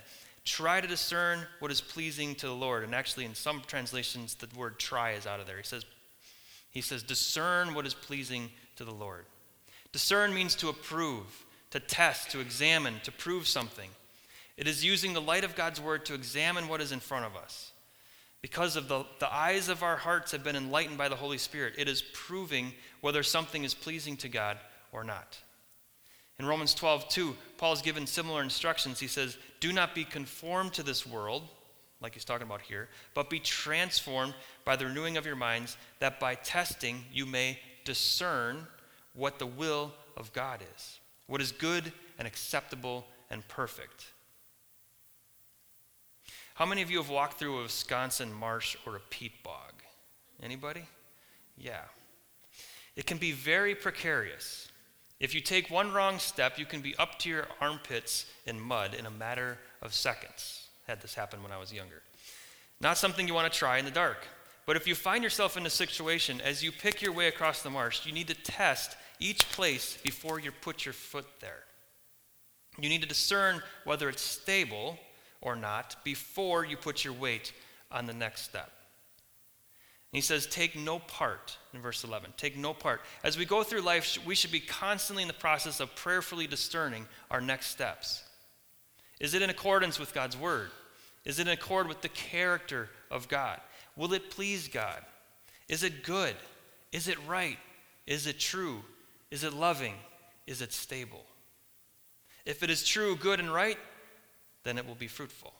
Try 0.44 0.80
to 0.80 0.86
discern 0.86 1.40
what 1.58 1.70
is 1.70 1.80
pleasing 1.80 2.34
to 2.36 2.46
the 2.46 2.54
Lord. 2.54 2.84
And 2.84 2.94
actually, 2.94 3.24
in 3.24 3.34
some 3.34 3.62
translations, 3.66 4.34
the 4.34 4.48
word 4.56 4.78
try 4.78 5.12
is 5.12 5.26
out 5.26 5.40
of 5.40 5.46
there. 5.46 5.56
He 5.56 5.62
says, 5.62 5.84
he 6.70 6.80
says, 6.80 7.02
discern 7.02 7.72
what 7.72 7.86
is 7.86 7.94
pleasing 7.94 8.50
to 8.76 8.84
the 8.84 8.92
Lord. 8.92 9.24
Discern 9.92 10.34
means 10.34 10.54
to 10.56 10.68
approve, 10.68 11.46
to 11.70 11.80
test, 11.80 12.30
to 12.32 12.40
examine, 12.40 12.94
to 13.04 13.12
prove 13.12 13.46
something. 13.46 13.88
It 14.56 14.68
is 14.68 14.84
using 14.84 15.12
the 15.12 15.20
light 15.20 15.44
of 15.44 15.54
God's 15.54 15.80
word 15.80 16.04
to 16.06 16.14
examine 16.14 16.68
what 16.68 16.80
is 16.80 16.92
in 16.92 17.00
front 17.00 17.24
of 17.24 17.36
us. 17.36 17.72
Because 18.44 18.76
of 18.76 18.88
the, 18.88 19.06
the 19.20 19.34
eyes 19.34 19.70
of 19.70 19.82
our 19.82 19.96
hearts 19.96 20.32
have 20.32 20.44
been 20.44 20.54
enlightened 20.54 20.98
by 20.98 21.08
the 21.08 21.16
Holy 21.16 21.38
Spirit, 21.38 21.76
it 21.78 21.88
is 21.88 22.02
proving 22.12 22.74
whether 23.00 23.22
something 23.22 23.64
is 23.64 23.72
pleasing 23.72 24.18
to 24.18 24.28
God 24.28 24.58
or 24.92 25.02
not. 25.02 25.38
In 26.38 26.44
Romans 26.44 26.74
12, 26.74 27.08
2, 27.08 27.34
Paul 27.56 27.72
is 27.72 27.80
given 27.80 28.06
similar 28.06 28.42
instructions. 28.42 29.00
He 29.00 29.06
says, 29.06 29.38
Do 29.60 29.72
not 29.72 29.94
be 29.94 30.04
conformed 30.04 30.74
to 30.74 30.82
this 30.82 31.06
world, 31.06 31.48
like 32.02 32.12
he's 32.12 32.26
talking 32.26 32.46
about 32.46 32.60
here, 32.60 32.90
but 33.14 33.30
be 33.30 33.40
transformed 33.40 34.34
by 34.66 34.76
the 34.76 34.84
renewing 34.84 35.16
of 35.16 35.24
your 35.24 35.36
minds, 35.36 35.78
that 36.00 36.20
by 36.20 36.34
testing 36.34 37.02
you 37.10 37.24
may 37.24 37.58
discern 37.86 38.66
what 39.14 39.38
the 39.38 39.46
will 39.46 39.90
of 40.18 40.34
God 40.34 40.60
is, 40.76 41.00
what 41.28 41.40
is 41.40 41.50
good 41.50 41.94
and 42.18 42.28
acceptable 42.28 43.06
and 43.30 43.48
perfect. 43.48 44.04
How 46.54 46.66
many 46.66 46.82
of 46.82 46.90
you 46.90 46.98
have 46.98 47.10
walked 47.10 47.38
through 47.38 47.58
a 47.58 47.62
Wisconsin 47.62 48.32
marsh 48.32 48.76
or 48.86 48.94
a 48.94 49.00
peat 49.00 49.42
bog? 49.42 49.72
Anybody? 50.40 50.84
Yeah. 51.58 51.82
It 52.94 53.06
can 53.06 53.18
be 53.18 53.32
very 53.32 53.74
precarious. 53.74 54.68
If 55.18 55.34
you 55.34 55.40
take 55.40 55.68
one 55.68 55.92
wrong 55.92 56.20
step, 56.20 56.56
you 56.56 56.64
can 56.64 56.80
be 56.80 56.94
up 56.96 57.18
to 57.20 57.28
your 57.28 57.48
armpits 57.60 58.26
in 58.46 58.60
mud 58.60 58.94
in 58.94 59.06
a 59.06 59.10
matter 59.10 59.58
of 59.82 59.92
seconds. 59.92 60.68
Had 60.86 61.02
this 61.02 61.14
happen 61.14 61.42
when 61.42 61.50
I 61.50 61.58
was 61.58 61.72
younger. 61.72 62.02
Not 62.80 62.98
something 62.98 63.26
you 63.26 63.34
want 63.34 63.52
to 63.52 63.58
try 63.58 63.78
in 63.78 63.84
the 63.84 63.90
dark. 63.90 64.26
But 64.64 64.76
if 64.76 64.86
you 64.86 64.94
find 64.94 65.24
yourself 65.24 65.56
in 65.56 65.66
a 65.66 65.70
situation 65.70 66.40
as 66.40 66.62
you 66.62 66.70
pick 66.70 67.02
your 67.02 67.12
way 67.12 67.26
across 67.26 67.62
the 67.62 67.70
marsh, 67.70 68.06
you 68.06 68.12
need 68.12 68.28
to 68.28 68.34
test 68.34 68.96
each 69.18 69.50
place 69.50 69.98
before 70.04 70.38
you 70.38 70.52
put 70.52 70.84
your 70.84 70.94
foot 70.94 71.26
there. 71.40 71.64
You 72.78 72.88
need 72.88 73.02
to 73.02 73.08
discern 73.08 73.60
whether 73.84 74.08
it's 74.08 74.22
stable 74.22 74.98
or 75.44 75.54
not 75.54 75.96
before 76.04 76.64
you 76.64 76.76
put 76.76 77.04
your 77.04 77.12
weight 77.12 77.52
on 77.90 78.06
the 78.06 78.12
next 78.12 78.42
step. 78.42 78.70
And 80.12 80.16
he 80.16 80.20
says, 80.20 80.46
Take 80.46 80.76
no 80.76 80.98
part, 80.98 81.56
in 81.72 81.80
verse 81.80 82.04
11. 82.04 82.34
Take 82.36 82.56
no 82.56 82.72
part. 82.72 83.00
As 83.22 83.36
we 83.36 83.44
go 83.44 83.62
through 83.62 83.80
life, 83.80 84.18
we 84.26 84.34
should 84.34 84.52
be 84.52 84.60
constantly 84.60 85.22
in 85.22 85.28
the 85.28 85.34
process 85.34 85.80
of 85.80 85.94
prayerfully 85.94 86.46
discerning 86.46 87.06
our 87.30 87.40
next 87.40 87.66
steps. 87.66 88.24
Is 89.20 89.34
it 89.34 89.42
in 89.42 89.50
accordance 89.50 89.98
with 89.98 90.14
God's 90.14 90.36
word? 90.36 90.70
Is 91.24 91.38
it 91.38 91.46
in 91.46 91.52
accord 91.52 91.88
with 91.88 92.00
the 92.00 92.08
character 92.08 92.88
of 93.10 93.28
God? 93.28 93.60
Will 93.96 94.12
it 94.12 94.30
please 94.30 94.68
God? 94.68 95.00
Is 95.68 95.82
it 95.82 96.04
good? 96.04 96.34
Is 96.92 97.08
it 97.08 97.18
right? 97.26 97.58
Is 98.06 98.26
it 98.26 98.38
true? 98.38 98.82
Is 99.30 99.44
it 99.44 99.52
loving? 99.52 99.94
Is 100.46 100.60
it 100.62 100.72
stable? 100.72 101.24
If 102.44 102.62
it 102.62 102.70
is 102.70 102.86
true, 102.86 103.16
good, 103.16 103.40
and 103.40 103.52
right, 103.52 103.78
then 104.64 104.78
it 104.78 104.86
will 104.86 104.94
be 104.94 105.06
fruitful. 105.06 105.52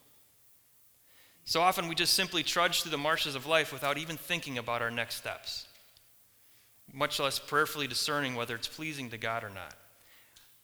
So 1.45 1.61
often 1.61 1.89
we 1.89 1.95
just 1.95 2.15
simply 2.15 2.43
trudge 2.43 2.83
through 2.83 2.91
the 2.91 2.99
marshes 2.99 3.35
of 3.35 3.47
life 3.47 3.73
without 3.73 3.99
even 3.99 4.17
thinking 4.17 4.59
about 4.59 4.83
our 4.83 4.91
next 4.91 5.17
steps, 5.17 5.67
much 6.93 7.21
less 7.21 7.39
prayerfully 7.39 7.87
discerning 7.87 8.35
whether 8.35 8.55
it's 8.55 8.69
pleasing 8.69 9.11
to 9.11 9.19
God 9.19 9.45
or 9.45 9.51
not. 9.51 9.75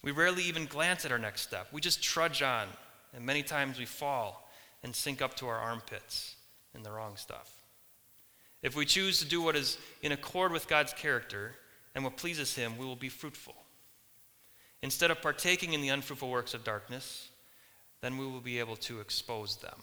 We 0.02 0.12
rarely 0.12 0.44
even 0.44 0.64
glance 0.64 1.04
at 1.04 1.12
our 1.12 1.18
next 1.18 1.42
step. 1.42 1.68
We 1.70 1.82
just 1.82 2.02
trudge 2.02 2.40
on, 2.40 2.66
and 3.14 3.26
many 3.26 3.42
times 3.42 3.78
we 3.78 3.84
fall 3.84 4.50
and 4.82 4.96
sink 4.96 5.20
up 5.20 5.34
to 5.36 5.48
our 5.48 5.58
armpits 5.58 6.36
in 6.74 6.82
the 6.82 6.90
wrong 6.90 7.16
stuff. 7.16 7.52
If 8.62 8.74
we 8.74 8.86
choose 8.86 9.18
to 9.18 9.26
do 9.26 9.42
what 9.42 9.56
is 9.56 9.76
in 10.02 10.12
accord 10.12 10.52
with 10.52 10.68
God's 10.68 10.94
character 10.94 11.52
and 11.94 12.04
what 12.04 12.16
pleases 12.16 12.54
Him, 12.54 12.78
we 12.78 12.86
will 12.86 12.96
be 12.96 13.08
fruitful. 13.10 13.54
Instead 14.82 15.10
of 15.10 15.20
partaking 15.20 15.74
in 15.74 15.82
the 15.82 15.88
unfruitful 15.90 16.30
works 16.30 16.54
of 16.54 16.64
darkness, 16.64 17.28
then 18.00 18.18
we 18.18 18.26
will 18.26 18.40
be 18.40 18.58
able 18.58 18.76
to 18.76 19.00
expose 19.00 19.56
them. 19.56 19.76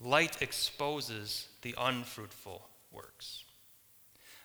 Light 0.00 0.42
exposes 0.42 1.48
the 1.62 1.74
unfruitful 1.78 2.66
works. 2.92 3.44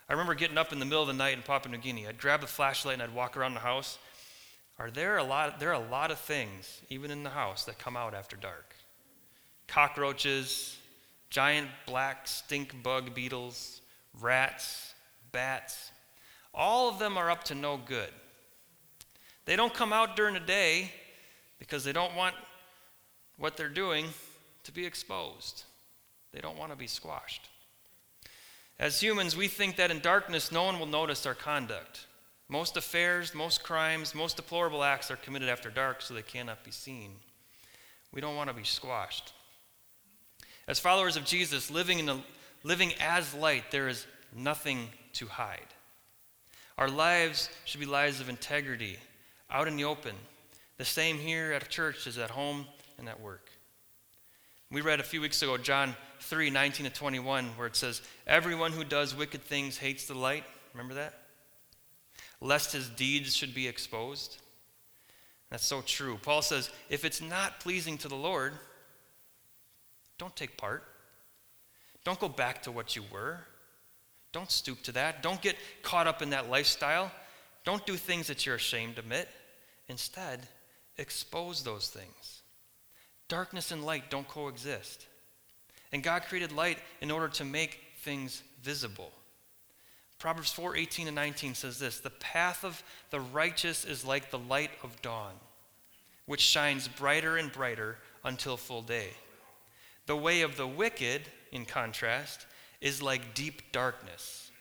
I 0.08 0.14
remember 0.14 0.34
getting 0.34 0.58
up 0.58 0.74
in 0.74 0.80
the 0.80 0.86
middle 0.86 1.02
of 1.02 1.08
the 1.08 1.14
night 1.14 1.38
in 1.38 1.42
Papua 1.42 1.72
New 1.72 1.82
Guinea. 1.82 2.08
I'd 2.08 2.20
grab 2.20 2.44
a 2.44 2.48
flashlight 2.48 2.96
and 2.96 3.04
I'd 3.04 3.14
walk 3.14 3.38
around 3.38 3.54
the 3.54 3.60
house. 3.62 3.98
Are 4.80 4.92
there 4.92 5.18
a 5.18 5.24
lot? 5.24 5.60
There 5.60 5.70
are 5.70 5.82
a 5.82 5.90
lot 5.90 6.12
of 6.12 6.20
things, 6.20 6.82
even 6.90 7.12
in 7.12 7.24
the 7.24 7.30
house, 7.30 7.66
that 7.66 7.78
come 7.78 7.96
out 7.96 8.14
after 8.14 8.36
dark. 8.36 8.76
Cockroaches, 9.68 10.78
giant 11.30 11.70
black 11.86 12.28
stink 12.28 12.82
bug 12.82 13.14
beetles, 13.14 13.82
rats, 14.20 14.94
bats. 15.32 15.92
All 16.54 16.90
of 16.90 17.00
them 17.00 17.18
are 17.18 17.30
up 17.30 17.44
to 17.46 17.56
no 17.56 17.78
good. 17.78 18.10
They 19.46 19.56
don't 19.56 19.74
come 19.74 19.94
out 19.94 20.16
during 20.16 20.34
the 20.34 20.40
day 20.40 20.92
because 21.60 21.84
they 21.84 21.94
don't 21.94 22.16
want 22.16 22.36
what 23.42 23.58
they're 23.58 23.70
doing 23.70 24.06
to 24.64 24.72
be 24.72 24.86
exposed. 24.86 25.64
They 26.32 26.42
don't 26.42 26.60
want 26.60 26.72
to 26.72 26.78
be 26.78 26.86
squashed. 26.86 27.50
As 28.80 29.02
humans, 29.02 29.36
we 29.36 29.48
think 29.48 29.78
that 29.78 29.90
in 29.90 30.00
darkness 30.00 30.52
no 30.52 30.64
one 30.64 30.80
will 30.80 30.86
notice 30.86 31.26
our 31.26 31.34
conduct. 31.34 32.06
Most 32.48 32.78
affairs, 32.78 33.34
most 33.34 33.64
crimes, 33.64 34.14
most 34.14 34.36
deplorable 34.36 34.84
acts 34.84 35.10
are 35.10 35.16
committed 35.16 35.50
after 35.50 35.72
dark 35.72 36.04
so 36.04 36.14
they 36.14 36.22
cannot 36.22 36.64
be 36.64 36.70
seen. 36.70 37.14
We 38.14 38.22
don't 38.22 38.36
want 38.36 38.50
to 38.50 38.56
be 38.56 38.64
squashed. 38.64 39.34
As 40.68 40.80
followers 40.80 41.18
of 41.18 41.26
Jesus, 41.26 41.72
living, 41.72 41.98
in 41.98 42.24
living 42.64 42.94
as 43.00 43.34
light, 43.34 43.72
there 43.72 43.88
is 43.88 44.06
nothing 44.36 44.88
to 45.14 45.26
hide. 45.26 45.74
Our 46.78 46.90
lives 46.90 47.50
should 47.66 47.80
be 47.80 47.88
lives 47.88 48.22
of 48.22 48.30
integrity, 48.30 48.98
out 49.50 49.68
in 49.68 49.78
the 49.78 49.86
open. 49.86 50.16
The 50.78 50.86
same 50.86 51.18
here 51.18 51.54
at 51.54 51.68
church 51.70 52.06
as 52.06 52.20
at 52.20 52.30
home 52.30 52.68
and 53.02 53.10
at 53.10 53.20
work. 53.20 53.50
We 54.72 54.80
read 54.80 55.02
a 55.02 55.04
few 55.04 55.20
weeks 55.20 55.42
ago 55.42 55.58
John 55.58 55.96
3 56.22 56.50
19 56.50 56.86
to 56.86 56.92
21, 56.92 57.46
where 57.58 57.68
it 57.68 57.76
says, 57.76 58.02
Everyone 58.26 58.72
who 58.72 58.86
does 58.86 59.14
wicked 59.14 59.44
things 59.44 59.78
hates 59.78 60.06
the 60.06 60.14
light. 60.14 60.46
Remember 60.74 60.94
that? 60.94 61.14
Lest 62.40 62.72
his 62.72 62.88
deeds 62.88 63.36
should 63.36 63.54
be 63.54 63.68
exposed. 63.68 64.38
That's 65.50 65.66
so 65.66 65.82
true. 65.82 66.18
Paul 66.22 66.42
says, 66.42 66.70
if 66.90 67.04
it's 67.04 67.22
not 67.22 67.60
pleasing 67.60 67.98
to 68.00 68.08
the 68.08 68.16
Lord, 68.16 68.54
don't 70.18 70.34
take 70.36 70.56
part. 70.56 70.84
Don't 72.06 72.20
go 72.20 72.30
back 72.30 72.64
to 72.64 72.72
what 72.72 72.96
you 72.96 73.04
were. 73.12 73.40
Don't 74.32 74.50
stoop 74.50 74.82
to 74.84 74.94
that. 74.94 75.22
Don't 75.22 75.42
get 75.42 75.58
caught 75.84 76.08
up 76.08 76.22
in 76.22 76.30
that 76.30 76.50
lifestyle. 76.50 77.12
Don't 77.66 77.86
do 77.86 77.98
things 77.98 78.28
that 78.28 78.46
you're 78.46 78.56
ashamed 78.56 78.96
to 78.96 79.02
admit. 79.02 79.28
Instead, 79.90 80.48
expose 80.98 81.64
those 81.64 81.90
things. 81.90 82.41
Darkness 83.32 83.72
and 83.72 83.86
light 83.86 84.10
don't 84.10 84.28
coexist. 84.28 85.08
And 85.94 86.04
God 86.04 86.24
created 86.24 86.52
light 86.52 86.80
in 87.00 87.10
order 87.10 87.30
to 87.30 87.46
make 87.46 87.80
things 88.02 88.44
visible. 88.62 89.10
Proverbs 90.20 90.52
4 90.52 90.76
18 90.76 91.08
and 91.08 91.16
19 91.16 91.56
says 91.56 91.80
this 91.80 92.02
The 92.02 92.10
path 92.10 92.66
of 92.66 92.84
the 93.10 93.22
righteous 93.22 93.86
is 93.86 94.04
like 94.04 94.32
the 94.32 94.38
light 94.38 94.72
of 94.84 95.02
dawn, 95.02 95.32
which 96.26 96.42
shines 96.42 96.90
brighter 96.90 97.38
and 97.38 97.54
brighter 97.54 98.00
until 98.26 98.58
full 98.58 98.82
day. 98.82 99.12
The 100.08 100.18
way 100.18 100.42
of 100.42 100.58
the 100.58 100.68
wicked, 100.68 101.22
in 101.54 101.64
contrast, 101.64 102.46
is 102.82 103.02
like 103.02 103.34
deep 103.34 103.72
darkness, 103.72 104.52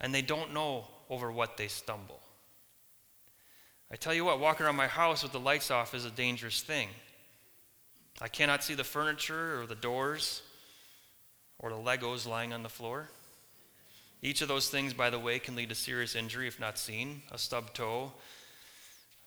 and 0.00 0.14
they 0.14 0.22
don't 0.22 0.54
know 0.54 0.84
over 1.08 1.32
what 1.32 1.56
they 1.56 1.66
stumble. 1.66 2.20
I 3.90 3.96
tell 3.96 4.14
you 4.14 4.24
what, 4.24 4.38
walking 4.38 4.66
around 4.66 4.76
my 4.76 4.86
house 4.86 5.24
with 5.24 5.32
the 5.32 5.40
lights 5.40 5.72
off 5.72 5.96
is 5.96 6.04
a 6.04 6.12
dangerous 6.12 6.60
thing. 6.60 6.90
I 8.20 8.28
cannot 8.28 8.62
see 8.62 8.74
the 8.74 8.84
furniture 8.84 9.60
or 9.60 9.66
the 9.66 9.74
doors 9.74 10.42
or 11.58 11.70
the 11.70 11.76
Legos 11.76 12.26
lying 12.26 12.52
on 12.52 12.62
the 12.62 12.68
floor. 12.68 13.08
Each 14.22 14.42
of 14.42 14.48
those 14.48 14.68
things, 14.68 14.92
by 14.92 15.08
the 15.08 15.18
way, 15.18 15.38
can 15.38 15.56
lead 15.56 15.70
to 15.70 15.74
serious 15.74 16.14
injury 16.14 16.46
if 16.46 16.60
not 16.60 16.78
seen 16.78 17.22
a 17.32 17.38
stub 17.38 17.72
toe, 17.72 18.12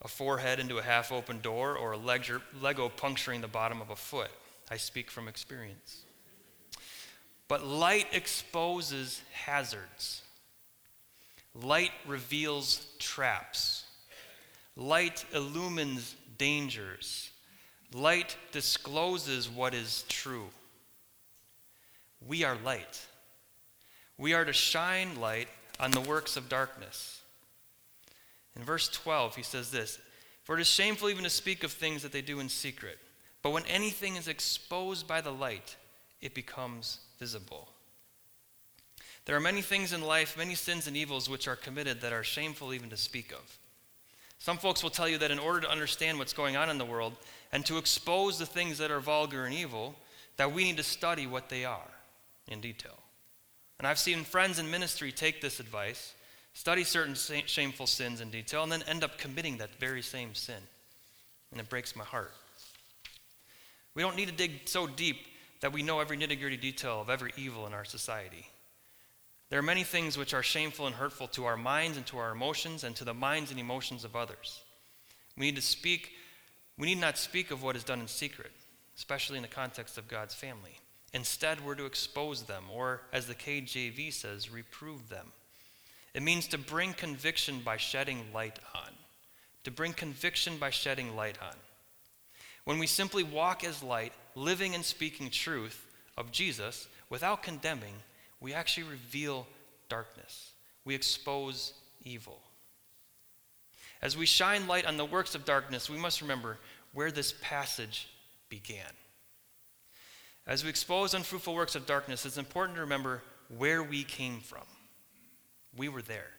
a 0.03 0.07
forehead 0.07 0.59
into 0.59 0.77
a 0.77 0.83
half 0.83 1.11
open 1.11 1.41
door, 1.41 1.75
or 1.75 1.93
a 1.93 1.97
Lego 1.97 2.89
puncturing 2.89 3.41
the 3.41 3.47
bottom 3.47 3.81
of 3.81 3.89
a 3.89 3.95
foot. 3.95 4.29
I 4.69 4.77
speak 4.77 5.09
from 5.09 5.27
experience. 5.27 6.03
But 7.47 7.65
light 7.65 8.07
exposes 8.11 9.21
hazards, 9.31 10.21
light 11.55 11.91
reveals 12.07 12.85
traps, 12.99 13.85
light 14.75 15.25
illumines 15.33 16.15
dangers, 16.37 17.31
light 17.93 18.35
discloses 18.51 19.49
what 19.49 19.73
is 19.73 20.05
true. 20.07 20.47
We 22.25 22.43
are 22.43 22.57
light. 22.63 23.05
We 24.17 24.33
are 24.33 24.45
to 24.45 24.53
shine 24.53 25.19
light 25.19 25.49
on 25.79 25.91
the 25.91 26.01
works 26.01 26.37
of 26.37 26.49
darkness. 26.49 27.21
In 28.55 28.63
verse 28.63 28.87
12, 28.89 29.35
he 29.35 29.43
says 29.43 29.71
this 29.71 29.99
For 30.43 30.57
it 30.57 30.61
is 30.61 30.67
shameful 30.67 31.09
even 31.09 31.23
to 31.23 31.29
speak 31.29 31.63
of 31.63 31.71
things 31.71 32.03
that 32.03 32.11
they 32.11 32.21
do 32.21 32.39
in 32.39 32.49
secret. 32.49 32.99
But 33.41 33.51
when 33.51 33.65
anything 33.65 34.15
is 34.15 34.27
exposed 34.27 35.07
by 35.07 35.19
the 35.21 35.33
light, 35.33 35.75
it 36.21 36.33
becomes 36.33 36.99
visible. 37.19 37.67
There 39.25 39.35
are 39.35 39.41
many 39.41 39.61
things 39.61 39.93
in 39.93 40.01
life, 40.01 40.37
many 40.37 40.55
sins 40.55 40.87
and 40.87 40.95
evils 40.95 41.29
which 41.29 41.47
are 41.47 41.55
committed 41.55 42.01
that 42.01 42.13
are 42.13 42.23
shameful 42.23 42.73
even 42.73 42.89
to 42.89 42.97
speak 42.97 43.31
of. 43.31 43.59
Some 44.43 44.57
folks 44.57 44.83
will 44.83 44.89
tell 44.89 45.07
you 45.07 45.17
that 45.19 45.31
in 45.31 45.39
order 45.39 45.61
to 45.61 45.71
understand 45.71 46.19
what's 46.19 46.33
going 46.33 46.57
on 46.57 46.69
in 46.69 46.77
the 46.77 46.83
world 46.83 47.13
and 47.53 47.65
to 47.65 47.77
expose 47.77 48.37
the 48.37 48.45
things 48.45 48.77
that 48.79 48.91
are 48.91 48.99
vulgar 48.99 49.45
and 49.45 49.53
evil, 49.53 49.95
that 50.35 50.51
we 50.51 50.65
need 50.65 50.75
to 50.75 50.83
study 50.83 51.25
what 51.25 51.47
they 51.47 51.63
are 51.63 51.89
in 52.49 52.59
detail. 52.59 52.99
And 53.79 53.87
I've 53.87 53.97
seen 53.97 54.25
friends 54.25 54.59
in 54.59 54.69
ministry 54.69 55.13
take 55.13 55.39
this 55.39 55.61
advice, 55.61 56.13
study 56.53 56.83
certain 56.83 57.15
shameful 57.15 57.87
sins 57.87 58.19
in 58.19 58.31
detail, 58.31 58.63
and 58.63 58.71
then 58.73 58.83
end 58.85 59.01
up 59.01 59.17
committing 59.17 59.59
that 59.59 59.79
very 59.79 60.01
same 60.01 60.35
sin. 60.35 60.59
And 61.51 61.61
it 61.61 61.69
breaks 61.69 61.95
my 61.95 62.03
heart. 62.03 62.33
We 63.95 64.01
don't 64.01 64.17
need 64.17 64.27
to 64.27 64.35
dig 64.35 64.63
so 64.65 64.87
deep 64.87 65.19
that 65.61 65.71
we 65.71 65.83
know 65.83 66.01
every 66.01 66.17
nitty 66.17 66.37
gritty 66.37 66.57
detail 66.57 66.99
of 66.99 67.09
every 67.09 67.31
evil 67.37 67.65
in 67.65 67.73
our 67.73 67.85
society. 67.85 68.45
There 69.53 69.59
are 69.59 69.61
many 69.61 69.83
things 69.83 70.17
which 70.17 70.33
are 70.33 70.41
shameful 70.41 70.87
and 70.87 70.95
hurtful 70.95 71.27
to 71.27 71.45
our 71.45 71.55
minds 71.55 71.95
and 71.95 72.07
to 72.07 72.17
our 72.17 72.31
emotions 72.31 72.83
and 72.83 72.95
to 72.95 73.03
the 73.03 73.13
minds 73.13 73.51
and 73.51 73.59
emotions 73.59 74.03
of 74.03 74.15
others. 74.15 74.61
We 75.37 75.45
need 75.45 75.57
to 75.57 75.61
speak, 75.61 76.09
we 76.75 76.87
need 76.87 76.99
not 76.99 77.19
speak 77.19 77.51
of 77.51 77.61
what 77.61 77.75
is 77.75 77.83
done 77.83 77.99
in 77.99 78.07
secret, 78.07 78.49
especially 78.97 79.37
in 79.37 79.43
the 79.43 79.47
context 79.47 79.99
of 79.99 80.07
God's 80.07 80.33
family. 80.33 80.79
Instead, 81.13 81.63
we're 81.63 81.75
to 81.75 81.85
expose 81.85 82.41
them, 82.41 82.63
or 82.73 83.03
as 83.13 83.27
the 83.27 83.35
KJV 83.35 84.11
says, 84.11 84.49
reprove 84.49 85.07
them. 85.09 85.31
It 86.15 86.23
means 86.23 86.47
to 86.47 86.57
bring 86.57 86.93
conviction 86.93 87.59
by 87.59 87.77
shedding 87.77 88.25
light 88.33 88.57
on. 88.73 88.89
To 89.65 89.69
bring 89.69 89.93
conviction 89.93 90.57
by 90.57 90.71
shedding 90.71 91.15
light 91.15 91.37
on. 91.39 91.57
When 92.63 92.79
we 92.79 92.87
simply 92.87 93.21
walk 93.21 93.63
as 93.63 93.83
light, 93.83 94.13
living 94.33 94.73
and 94.73 94.83
speaking 94.83 95.29
truth 95.29 95.85
of 96.17 96.31
Jesus 96.31 96.87
without 97.07 97.43
condemning, 97.43 97.93
we 98.43 98.53
actually 98.53 98.83
reveal 98.83 99.47
darkness. 99.87 100.51
We 100.83 100.93
expose 100.93 101.73
evil. 102.03 102.41
As 104.01 104.17
we 104.17 104.25
shine 104.25 104.67
light 104.67 104.85
on 104.85 104.97
the 104.97 105.05
works 105.05 105.33
of 105.33 105.45
darkness, 105.45 105.89
we 105.89 105.97
must 105.97 106.21
remember 106.21 106.57
where 106.93 107.09
this 107.09 107.33
passage 107.41 108.09
began. 108.49 108.91
As 110.45 110.61
we 110.61 110.69
expose 110.69 111.13
unfruitful 111.13 111.55
works 111.55 111.75
of 111.75 111.85
darkness, 111.85 112.25
it's 112.25 112.37
important 112.37 112.75
to 112.75 112.81
remember 112.81 113.23
where 113.57 113.81
we 113.81 114.03
came 114.03 114.41
from. 114.41 114.67
We 115.77 115.87
were 115.87 116.01
there. 116.01 116.29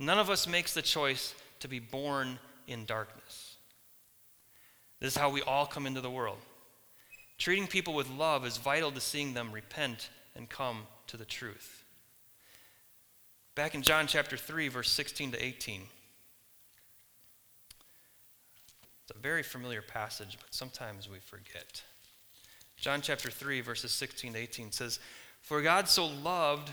None 0.00 0.18
of 0.18 0.28
us 0.28 0.48
makes 0.48 0.74
the 0.74 0.82
choice 0.82 1.36
to 1.60 1.68
be 1.68 1.78
born 1.78 2.40
in 2.66 2.84
darkness. 2.84 3.54
This 4.98 5.12
is 5.12 5.16
how 5.16 5.30
we 5.30 5.42
all 5.42 5.66
come 5.66 5.86
into 5.86 6.00
the 6.00 6.10
world. 6.10 6.38
Treating 7.38 7.68
people 7.68 7.94
with 7.94 8.10
love 8.10 8.44
is 8.44 8.56
vital 8.56 8.90
to 8.90 9.00
seeing 9.00 9.34
them 9.34 9.52
repent 9.52 10.10
and 10.36 10.48
come 10.48 10.86
to 11.06 11.16
the 11.16 11.24
truth. 11.24 11.84
Back 13.54 13.74
in 13.74 13.82
John 13.82 14.06
chapter 14.06 14.36
3, 14.36 14.68
verse 14.68 14.90
16 14.90 15.32
to 15.32 15.44
18. 15.44 15.82
It's 19.02 19.16
a 19.16 19.18
very 19.20 19.42
familiar 19.42 19.82
passage, 19.82 20.36
but 20.40 20.52
sometimes 20.52 21.08
we 21.08 21.18
forget. 21.20 21.82
John 22.76 23.00
chapter 23.00 23.30
3, 23.30 23.60
verses 23.62 23.92
16 23.92 24.34
to 24.34 24.38
18 24.38 24.72
says, 24.72 24.98
For 25.40 25.62
God 25.62 25.88
so 25.88 26.06
loved 26.06 26.70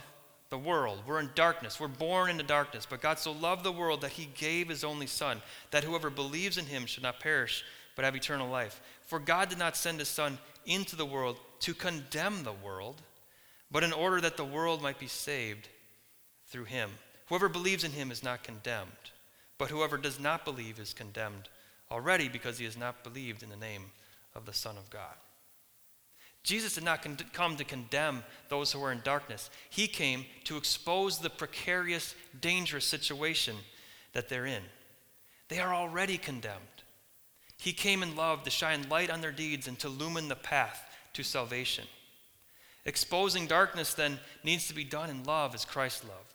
the 0.50 0.58
world. 0.58 1.02
We're 1.08 1.20
in 1.20 1.32
darkness. 1.34 1.80
We're 1.80 1.88
born 1.88 2.30
into 2.30 2.44
darkness. 2.44 2.86
But 2.88 3.02
God 3.02 3.18
so 3.18 3.32
loved 3.32 3.64
the 3.64 3.72
world 3.72 4.02
that 4.02 4.12
he 4.12 4.30
gave 4.36 4.70
his 4.70 4.84
only 4.84 5.08
Son, 5.08 5.42
that 5.72 5.84
whoever 5.84 6.10
believes 6.10 6.58
in 6.58 6.66
him 6.66 6.86
should 6.86 7.04
not 7.04 7.20
perish, 7.20 7.64
but 7.96 8.06
have 8.06 8.16
eternal 8.16 8.50
life. 8.50 8.82
For 9.02 9.20
God 9.20 9.50
did 9.50 9.58
not 9.58 9.78
send 9.78 10.00
his 10.00 10.10
Son 10.10 10.38
into 10.66 10.96
the 10.96 11.06
world 11.06 11.38
to 11.62 11.74
condemn 11.74 12.44
the 12.44 12.54
world, 12.54 13.02
but 13.74 13.84
in 13.84 13.92
order 13.92 14.22
that 14.22 14.38
the 14.38 14.46
world 14.46 14.82
might 14.82 15.00
be 15.00 15.08
saved 15.08 15.68
through 16.48 16.66
him. 16.66 16.92
Whoever 17.28 17.50
believes 17.50 17.84
in 17.84 17.92
him 17.92 18.12
is 18.12 18.24
not 18.24 18.44
condemned, 18.44 18.92
but 19.58 19.72
whoever 19.72 19.98
does 19.98 20.20
not 20.20 20.46
believe 20.46 20.80
is 20.80 20.94
condemned 20.94 21.50
already 21.92 22.30
because 22.30 22.60
he 22.60 22.66
has 22.66 22.78
not 22.78 23.04
believed 23.04 23.42
in 23.42 23.50
the 23.50 23.58
name 23.58 23.86
of 24.36 24.46
the 24.46 24.54
Son 24.54 24.78
of 24.78 24.90
God. 24.92 25.16
Jesus 26.44 26.76
did 26.76 26.84
not 26.84 27.02
con- 27.02 27.18
come 27.34 27.56
to 27.56 27.64
condemn 27.64 28.24
those 28.50 28.72
who 28.72 28.84
are 28.84 28.92
in 28.92 29.02
darkness. 29.04 29.50
He 29.70 29.88
came 29.88 30.26
to 30.44 30.58
expose 30.58 31.18
the 31.18 31.30
precarious, 31.30 32.14
dangerous 32.40 32.86
situation 32.86 33.56
that 34.12 34.30
they're 34.30 34.46
in. 34.46 34.64
They 35.48 35.60
are 35.60 35.74
already 35.74 36.18
condemned. 36.18 36.60
He 37.58 37.74
came 37.74 38.04
in 38.04 38.16
love 38.16 38.44
to 38.44 38.50
shine 38.50 38.90
light 38.90 39.10
on 39.10 39.22
their 39.22 39.32
deeds 39.32 39.68
and 39.68 39.80
to 39.80 39.88
illumine 39.88 40.28
the 40.28 40.36
path 40.36 40.84
to 41.14 41.24
salvation. 41.24 41.86
Exposing 42.86 43.48
darkness 43.48 43.94
then 43.94 44.20
needs 44.44 44.68
to 44.68 44.74
be 44.74 44.84
done 44.84 45.10
in 45.10 45.24
love 45.24 45.56
as 45.56 45.66
Christ 45.66 46.04
loved. 46.04 46.34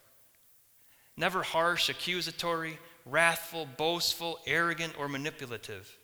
Never 1.16 1.42
harsh, 1.42 1.88
accusatory, 1.88 2.78
wrathful, 3.04 3.66
boastful, 3.76 4.38
arrogant, 4.46 4.94
or 4.98 5.08
manipulative. 5.08 5.94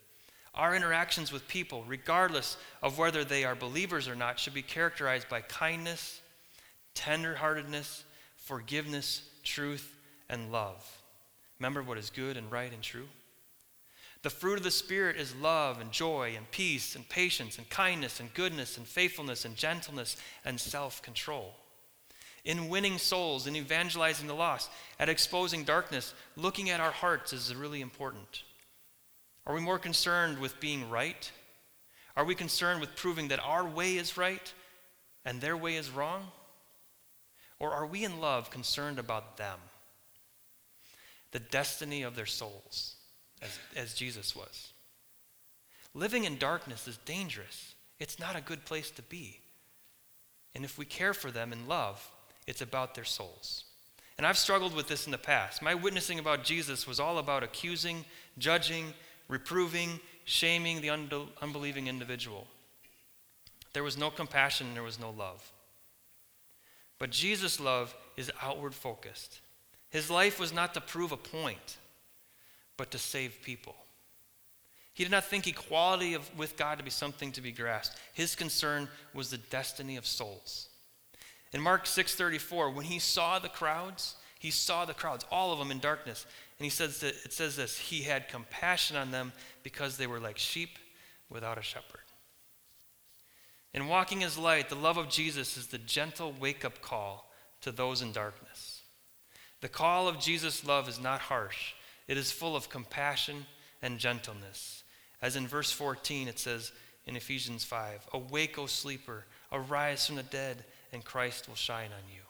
Our 0.54 0.74
interactions 0.74 1.32
with 1.32 1.48
people, 1.48 1.84
regardless 1.86 2.56
of 2.82 2.98
whether 2.98 3.24
they 3.24 3.44
are 3.44 3.54
believers 3.54 4.06
or 4.06 4.14
not, 4.14 4.38
should 4.38 4.54
be 4.54 4.62
characterized 4.62 5.28
by 5.28 5.40
kindness, 5.40 6.20
tenderheartedness, 6.94 8.02
forgiveness, 8.36 9.22
truth, 9.42 9.96
and 10.28 10.52
love. 10.52 10.98
Remember 11.58 11.82
what 11.82 11.98
is 11.98 12.10
good 12.10 12.36
and 12.36 12.50
right 12.52 12.72
and 12.72 12.82
true? 12.82 13.08
The 14.24 14.30
fruit 14.30 14.56
of 14.56 14.64
the 14.64 14.70
Spirit 14.70 15.18
is 15.18 15.36
love 15.36 15.82
and 15.82 15.92
joy 15.92 16.32
and 16.34 16.50
peace 16.50 16.96
and 16.96 17.06
patience 17.06 17.58
and 17.58 17.68
kindness 17.68 18.20
and 18.20 18.32
goodness 18.32 18.78
and 18.78 18.88
faithfulness 18.88 19.44
and 19.44 19.54
gentleness 19.54 20.16
and 20.46 20.58
self 20.58 21.02
control. 21.02 21.54
In 22.42 22.70
winning 22.70 22.96
souls, 22.96 23.46
in 23.46 23.54
evangelizing 23.54 24.26
the 24.26 24.34
lost, 24.34 24.70
at 24.98 25.10
exposing 25.10 25.62
darkness, 25.64 26.14
looking 26.36 26.70
at 26.70 26.80
our 26.80 26.90
hearts 26.90 27.34
is 27.34 27.54
really 27.54 27.82
important. 27.82 28.44
Are 29.46 29.54
we 29.54 29.60
more 29.60 29.78
concerned 29.78 30.38
with 30.38 30.58
being 30.58 30.88
right? 30.88 31.30
Are 32.16 32.24
we 32.24 32.34
concerned 32.34 32.80
with 32.80 32.96
proving 32.96 33.28
that 33.28 33.44
our 33.44 33.68
way 33.68 33.98
is 33.98 34.16
right 34.16 34.54
and 35.26 35.38
their 35.38 35.56
way 35.56 35.76
is 35.76 35.90
wrong? 35.90 36.28
Or 37.58 37.72
are 37.72 37.84
we 37.84 38.04
in 38.04 38.20
love 38.20 38.48
concerned 38.48 38.98
about 38.98 39.36
them? 39.36 39.58
The 41.32 41.40
destiny 41.40 42.02
of 42.04 42.16
their 42.16 42.24
souls, 42.24 42.93
as, 43.44 43.58
as 43.76 43.94
Jesus 43.94 44.34
was. 44.34 44.72
Living 45.94 46.24
in 46.24 46.38
darkness 46.38 46.88
is 46.88 46.96
dangerous. 47.04 47.74
It's 48.00 48.18
not 48.18 48.36
a 48.36 48.40
good 48.40 48.64
place 48.64 48.90
to 48.92 49.02
be. 49.02 49.38
And 50.54 50.64
if 50.64 50.78
we 50.78 50.84
care 50.84 51.14
for 51.14 51.30
them 51.30 51.52
in 51.52 51.68
love, 51.68 52.10
it's 52.46 52.60
about 52.60 52.94
their 52.94 53.04
souls. 53.04 53.64
And 54.16 54.26
I've 54.26 54.38
struggled 54.38 54.74
with 54.74 54.88
this 54.88 55.06
in 55.06 55.12
the 55.12 55.18
past. 55.18 55.62
My 55.62 55.74
witnessing 55.74 56.18
about 56.18 56.44
Jesus 56.44 56.86
was 56.86 57.00
all 57.00 57.18
about 57.18 57.42
accusing, 57.42 58.04
judging, 58.38 58.94
reproving, 59.28 60.00
shaming 60.24 60.80
the 60.80 60.90
unbelieving 61.42 61.86
individual. 61.86 62.46
There 63.72 63.82
was 63.82 63.98
no 63.98 64.10
compassion, 64.10 64.74
there 64.74 64.84
was 64.84 65.00
no 65.00 65.10
love. 65.10 65.52
But 66.98 67.10
Jesus' 67.10 67.58
love 67.58 67.94
is 68.16 68.30
outward 68.40 68.74
focused. 68.74 69.40
His 69.90 70.10
life 70.10 70.38
was 70.38 70.52
not 70.52 70.74
to 70.74 70.80
prove 70.80 71.12
a 71.12 71.16
point, 71.16 71.78
but 72.76 72.90
to 72.90 72.98
save 72.98 73.42
people. 73.42 73.76
He 74.92 75.04
did 75.04 75.10
not 75.10 75.24
think 75.24 75.46
equality 75.46 76.14
of, 76.14 76.30
with 76.38 76.56
God 76.56 76.78
to 76.78 76.84
be 76.84 76.90
something 76.90 77.32
to 77.32 77.40
be 77.40 77.50
grasped. 77.50 77.96
His 78.12 78.34
concern 78.34 78.88
was 79.12 79.30
the 79.30 79.38
destiny 79.38 79.96
of 79.96 80.06
souls. 80.06 80.68
In 81.52 81.60
Mark 81.60 81.84
6:34, 81.86 82.74
when 82.74 82.86
he 82.86 82.98
saw 82.98 83.38
the 83.38 83.48
crowds, 83.48 84.16
he 84.38 84.50
saw 84.50 84.84
the 84.84 84.94
crowds, 84.94 85.24
all 85.30 85.52
of 85.52 85.58
them 85.58 85.70
in 85.70 85.78
darkness, 85.78 86.26
and 86.58 86.64
he 86.64 86.70
says 86.70 87.00
that, 87.00 87.14
it 87.24 87.32
says 87.32 87.56
this, 87.56 87.78
he 87.78 88.02
had 88.02 88.28
compassion 88.28 88.96
on 88.96 89.10
them 89.10 89.32
because 89.62 89.96
they 89.96 90.06
were 90.06 90.20
like 90.20 90.38
sheep 90.38 90.78
without 91.28 91.58
a 91.58 91.62
shepherd. 91.62 92.00
In 93.72 93.88
walking 93.88 94.22
as 94.22 94.38
light, 94.38 94.68
the 94.68 94.76
love 94.76 94.96
of 94.96 95.08
Jesus 95.08 95.56
is 95.56 95.66
the 95.66 95.78
gentle 95.78 96.32
wake-up 96.38 96.80
call 96.80 97.28
to 97.62 97.72
those 97.72 98.02
in 98.02 98.12
darkness. 98.12 98.82
The 99.62 99.68
call 99.68 100.06
of 100.06 100.20
Jesus' 100.20 100.64
love 100.64 100.88
is 100.88 101.00
not 101.00 101.22
harsh. 101.22 101.72
It 102.06 102.16
is 102.16 102.32
full 102.32 102.56
of 102.56 102.68
compassion 102.68 103.46
and 103.82 103.98
gentleness. 103.98 104.84
As 105.22 105.36
in 105.36 105.46
verse 105.46 105.70
14, 105.70 106.28
it 106.28 106.38
says 106.38 106.72
in 107.06 107.16
Ephesians 107.16 107.64
5 107.64 108.08
Awake, 108.12 108.58
O 108.58 108.66
sleeper, 108.66 109.24
arise 109.52 110.06
from 110.06 110.16
the 110.16 110.22
dead, 110.22 110.64
and 110.92 111.04
Christ 111.04 111.48
will 111.48 111.54
shine 111.54 111.90
on 111.90 112.12
you. 112.12 112.20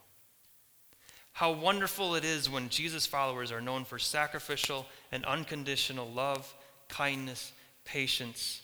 How 1.33 1.51
wonderful 1.51 2.15
it 2.15 2.25
is 2.25 2.49
when 2.49 2.69
Jesus' 2.69 3.07
followers 3.07 3.51
are 3.51 3.61
known 3.61 3.85
for 3.85 3.99
sacrificial 3.99 4.87
and 5.11 5.25
unconditional 5.25 6.09
love, 6.09 6.55
kindness, 6.89 7.53
patience, 7.85 8.63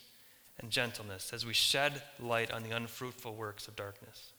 and 0.59 0.71
gentleness 0.71 1.33
as 1.33 1.45
we 1.45 1.53
shed 1.53 2.01
light 2.19 2.51
on 2.51 2.63
the 2.63 2.71
unfruitful 2.71 3.35
works 3.35 3.67
of 3.67 3.75
darkness. 3.75 4.31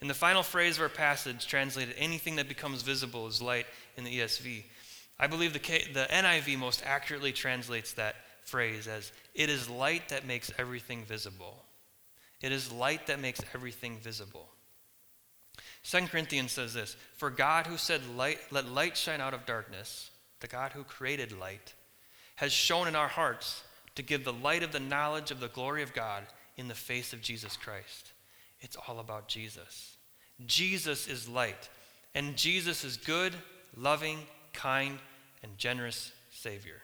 In 0.00 0.08
the 0.08 0.14
final 0.14 0.42
phrase 0.42 0.76
of 0.76 0.82
our 0.82 0.88
passage, 0.88 1.46
translated, 1.46 1.94
anything 1.98 2.36
that 2.36 2.48
becomes 2.48 2.82
visible 2.82 3.26
is 3.26 3.42
light 3.42 3.66
in 3.96 4.04
the 4.04 4.18
ESV. 4.18 4.64
I 5.20 5.26
believe 5.26 5.52
the, 5.52 5.58
K, 5.58 5.84
the 5.92 6.06
NIV 6.10 6.58
most 6.58 6.82
accurately 6.84 7.30
translates 7.30 7.92
that 7.92 8.16
phrase 8.44 8.88
as 8.88 9.12
it 9.34 9.50
is 9.50 9.68
light 9.68 10.08
that 10.08 10.26
makes 10.26 10.50
everything 10.58 11.04
visible. 11.04 11.62
It 12.40 12.52
is 12.52 12.72
light 12.72 13.06
that 13.06 13.20
makes 13.20 13.42
everything 13.54 13.98
visible. 13.98 14.48
2 15.84 16.06
Corinthians 16.06 16.52
says 16.52 16.72
this 16.72 16.96
For 17.18 17.28
God, 17.28 17.66
who 17.66 17.76
said, 17.76 18.00
light, 18.16 18.38
Let 18.50 18.66
light 18.66 18.96
shine 18.96 19.20
out 19.20 19.34
of 19.34 19.44
darkness, 19.44 20.10
the 20.40 20.46
God 20.46 20.72
who 20.72 20.84
created 20.84 21.38
light, 21.38 21.74
has 22.36 22.50
shone 22.50 22.88
in 22.88 22.96
our 22.96 23.08
hearts 23.08 23.62
to 23.96 24.02
give 24.02 24.24
the 24.24 24.32
light 24.32 24.62
of 24.62 24.72
the 24.72 24.80
knowledge 24.80 25.30
of 25.30 25.40
the 25.40 25.48
glory 25.48 25.82
of 25.82 25.92
God 25.92 26.24
in 26.56 26.68
the 26.68 26.74
face 26.74 27.12
of 27.12 27.20
Jesus 27.20 27.58
Christ. 27.58 28.12
It's 28.60 28.76
all 28.88 29.00
about 29.00 29.28
Jesus. 29.28 29.98
Jesus 30.46 31.06
is 31.08 31.28
light, 31.28 31.68
and 32.14 32.36
Jesus 32.38 32.84
is 32.84 32.96
good, 32.96 33.34
loving, 33.76 34.20
kind, 34.54 34.98
and 35.42 35.58
generous 35.58 36.12
Savior. 36.32 36.82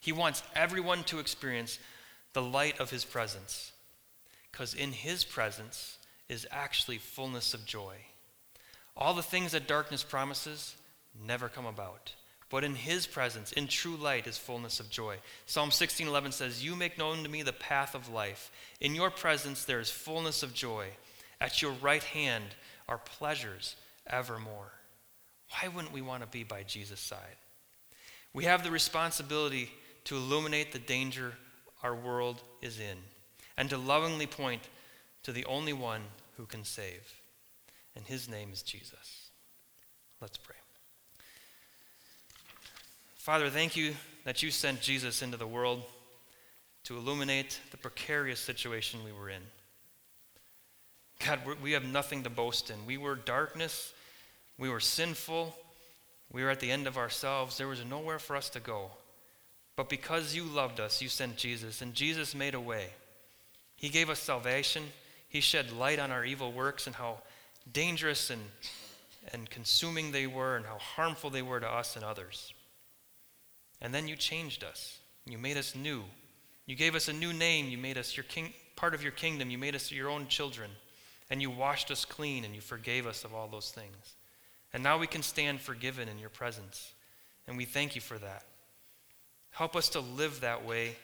He 0.00 0.12
wants 0.12 0.42
everyone 0.54 1.04
to 1.04 1.18
experience 1.18 1.78
the 2.32 2.42
light 2.42 2.80
of 2.80 2.90
his 2.90 3.04
presence, 3.04 3.72
because 4.50 4.74
in 4.74 4.92
his 4.92 5.24
presence 5.24 5.98
is 6.28 6.46
actually 6.50 6.98
fullness 6.98 7.54
of 7.54 7.66
joy. 7.66 7.96
All 8.96 9.14
the 9.14 9.22
things 9.22 9.52
that 9.52 9.66
darkness 9.66 10.02
promises 10.02 10.76
never 11.26 11.48
come 11.48 11.66
about. 11.66 12.14
But 12.50 12.64
in 12.64 12.74
his 12.74 13.06
presence, 13.06 13.52
in 13.52 13.68
true 13.68 13.96
light, 13.96 14.26
is 14.26 14.36
fullness 14.36 14.80
of 14.80 14.90
joy. 14.90 15.20
Psalm 15.46 15.70
16:11 15.70 16.32
says, 16.32 16.64
"You 16.64 16.74
make 16.74 16.98
known 16.98 17.22
to 17.22 17.28
me 17.28 17.42
the 17.42 17.52
path 17.52 17.94
of 17.94 18.08
life. 18.08 18.50
In 18.80 18.94
your 18.94 19.10
presence 19.10 19.64
there 19.64 19.78
is 19.78 19.90
fullness 19.90 20.42
of 20.42 20.52
joy. 20.52 20.96
At 21.40 21.62
your 21.62 21.72
right 21.72 22.02
hand 22.02 22.56
are 22.88 22.98
pleasures 22.98 23.76
evermore." 24.06 24.79
Why 25.50 25.68
wouldn't 25.68 25.92
we 25.92 26.02
want 26.02 26.22
to 26.22 26.28
be 26.28 26.44
by 26.44 26.62
Jesus' 26.62 27.00
side? 27.00 27.36
We 28.32 28.44
have 28.44 28.62
the 28.62 28.70
responsibility 28.70 29.70
to 30.04 30.16
illuminate 30.16 30.72
the 30.72 30.78
danger 30.78 31.34
our 31.82 31.94
world 31.94 32.42
is 32.62 32.78
in 32.78 32.98
and 33.56 33.68
to 33.70 33.76
lovingly 33.76 34.26
point 34.26 34.62
to 35.24 35.32
the 35.32 35.44
only 35.46 35.72
one 35.72 36.02
who 36.36 36.46
can 36.46 36.64
save. 36.64 37.14
And 37.96 38.06
his 38.06 38.28
name 38.28 38.50
is 38.52 38.62
Jesus. 38.62 39.30
Let's 40.20 40.38
pray. 40.38 40.56
Father, 43.16 43.50
thank 43.50 43.76
you 43.76 43.94
that 44.24 44.42
you 44.42 44.50
sent 44.50 44.80
Jesus 44.80 45.22
into 45.22 45.36
the 45.36 45.46
world 45.46 45.82
to 46.84 46.96
illuminate 46.96 47.60
the 47.70 47.76
precarious 47.76 48.40
situation 48.40 49.04
we 49.04 49.12
were 49.12 49.28
in. 49.28 49.42
God, 51.24 51.40
we 51.62 51.72
have 51.72 51.84
nothing 51.84 52.22
to 52.22 52.30
boast 52.30 52.70
in. 52.70 52.86
We 52.86 52.96
were 52.96 53.14
darkness, 53.14 53.92
we 54.60 54.68
were 54.68 54.78
sinful, 54.78 55.56
we 56.30 56.44
were 56.44 56.50
at 56.50 56.60
the 56.60 56.70
end 56.70 56.86
of 56.86 56.98
ourselves. 56.98 57.56
There 57.56 57.66
was 57.66 57.84
nowhere 57.84 58.18
for 58.18 58.36
us 58.36 58.50
to 58.50 58.60
go. 58.60 58.90
But 59.74 59.88
because 59.88 60.34
you 60.34 60.44
loved 60.44 60.78
us, 60.78 61.00
you 61.00 61.08
sent 61.08 61.36
Jesus, 61.36 61.80
and 61.80 61.94
Jesus 61.94 62.34
made 62.34 62.54
a 62.54 62.60
way. 62.60 62.90
He 63.74 63.88
gave 63.88 64.10
us 64.10 64.18
salvation. 64.18 64.82
He 65.28 65.40
shed 65.40 65.72
light 65.72 65.98
on 65.98 66.10
our 66.10 66.24
evil 66.24 66.52
works 66.52 66.86
and 66.86 66.94
how 66.94 67.20
dangerous 67.72 68.28
and, 68.28 68.42
and 69.32 69.48
consuming 69.48 70.12
they 70.12 70.26
were 70.26 70.56
and 70.56 70.66
how 70.66 70.78
harmful 70.78 71.30
they 71.30 71.42
were 71.42 71.60
to 71.60 71.68
us 71.68 71.96
and 71.96 72.04
others. 72.04 72.52
And 73.80 73.94
then 73.94 74.06
you 74.06 74.16
changed 74.16 74.62
us. 74.62 74.98
You 75.24 75.38
made 75.38 75.56
us 75.56 75.74
new. 75.74 76.04
You 76.66 76.76
gave 76.76 76.94
us 76.94 77.08
a 77.08 77.14
new 77.14 77.32
name. 77.32 77.70
You 77.70 77.78
made 77.78 77.96
us 77.96 78.14
your 78.14 78.24
king, 78.24 78.52
part 78.76 78.94
of 78.94 79.02
your 79.02 79.12
kingdom. 79.12 79.48
You 79.48 79.56
made 79.56 79.74
us 79.74 79.90
your 79.90 80.10
own 80.10 80.28
children. 80.28 80.70
And 81.30 81.40
you 81.40 81.50
washed 81.50 81.90
us 81.90 82.04
clean 82.04 82.44
and 82.44 82.54
you 82.54 82.60
forgave 82.60 83.06
us 83.06 83.24
of 83.24 83.34
all 83.34 83.48
those 83.48 83.70
things. 83.70 84.16
And 84.72 84.82
now 84.82 84.98
we 84.98 85.06
can 85.06 85.22
stand 85.22 85.60
forgiven 85.60 86.08
in 86.08 86.18
your 86.18 86.28
presence. 86.30 86.92
And 87.46 87.56
we 87.56 87.64
thank 87.64 87.94
you 87.94 88.00
for 88.00 88.18
that. 88.18 88.44
Help 89.50 89.74
us 89.74 89.88
to 89.90 90.00
live 90.00 90.40
that 90.40 90.64
way 90.64 90.96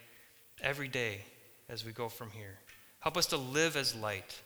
every 0.62 0.88
day 0.88 1.24
as 1.68 1.84
we 1.84 1.92
go 1.92 2.08
from 2.08 2.30
here. 2.30 2.58
Help 3.00 3.16
us 3.16 3.26
to 3.26 3.36
live 3.36 3.76
as 3.76 3.94
light, 3.94 4.40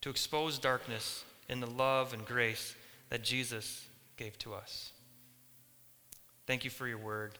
to 0.00 0.10
expose 0.10 0.58
darkness 0.58 1.24
in 1.48 1.60
the 1.60 1.66
love 1.66 2.12
and 2.12 2.24
grace 2.24 2.74
that 3.08 3.24
Jesus 3.24 3.86
gave 4.16 4.38
to 4.38 4.54
us. 4.54 4.92
Thank 6.46 6.64
you 6.64 6.70
for 6.70 6.86
your 6.86 6.98
word. 6.98 7.38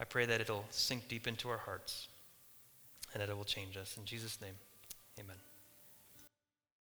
I 0.00 0.04
pray 0.04 0.26
that 0.26 0.40
it'll 0.40 0.64
sink 0.70 1.08
deep 1.08 1.26
into 1.26 1.48
our 1.48 1.58
hearts 1.58 2.08
and 3.12 3.22
that 3.22 3.28
it 3.28 3.36
will 3.36 3.44
change 3.44 3.76
us. 3.76 3.96
In 3.96 4.04
Jesus' 4.04 4.40
name, 4.40 4.54
amen. 5.20 5.51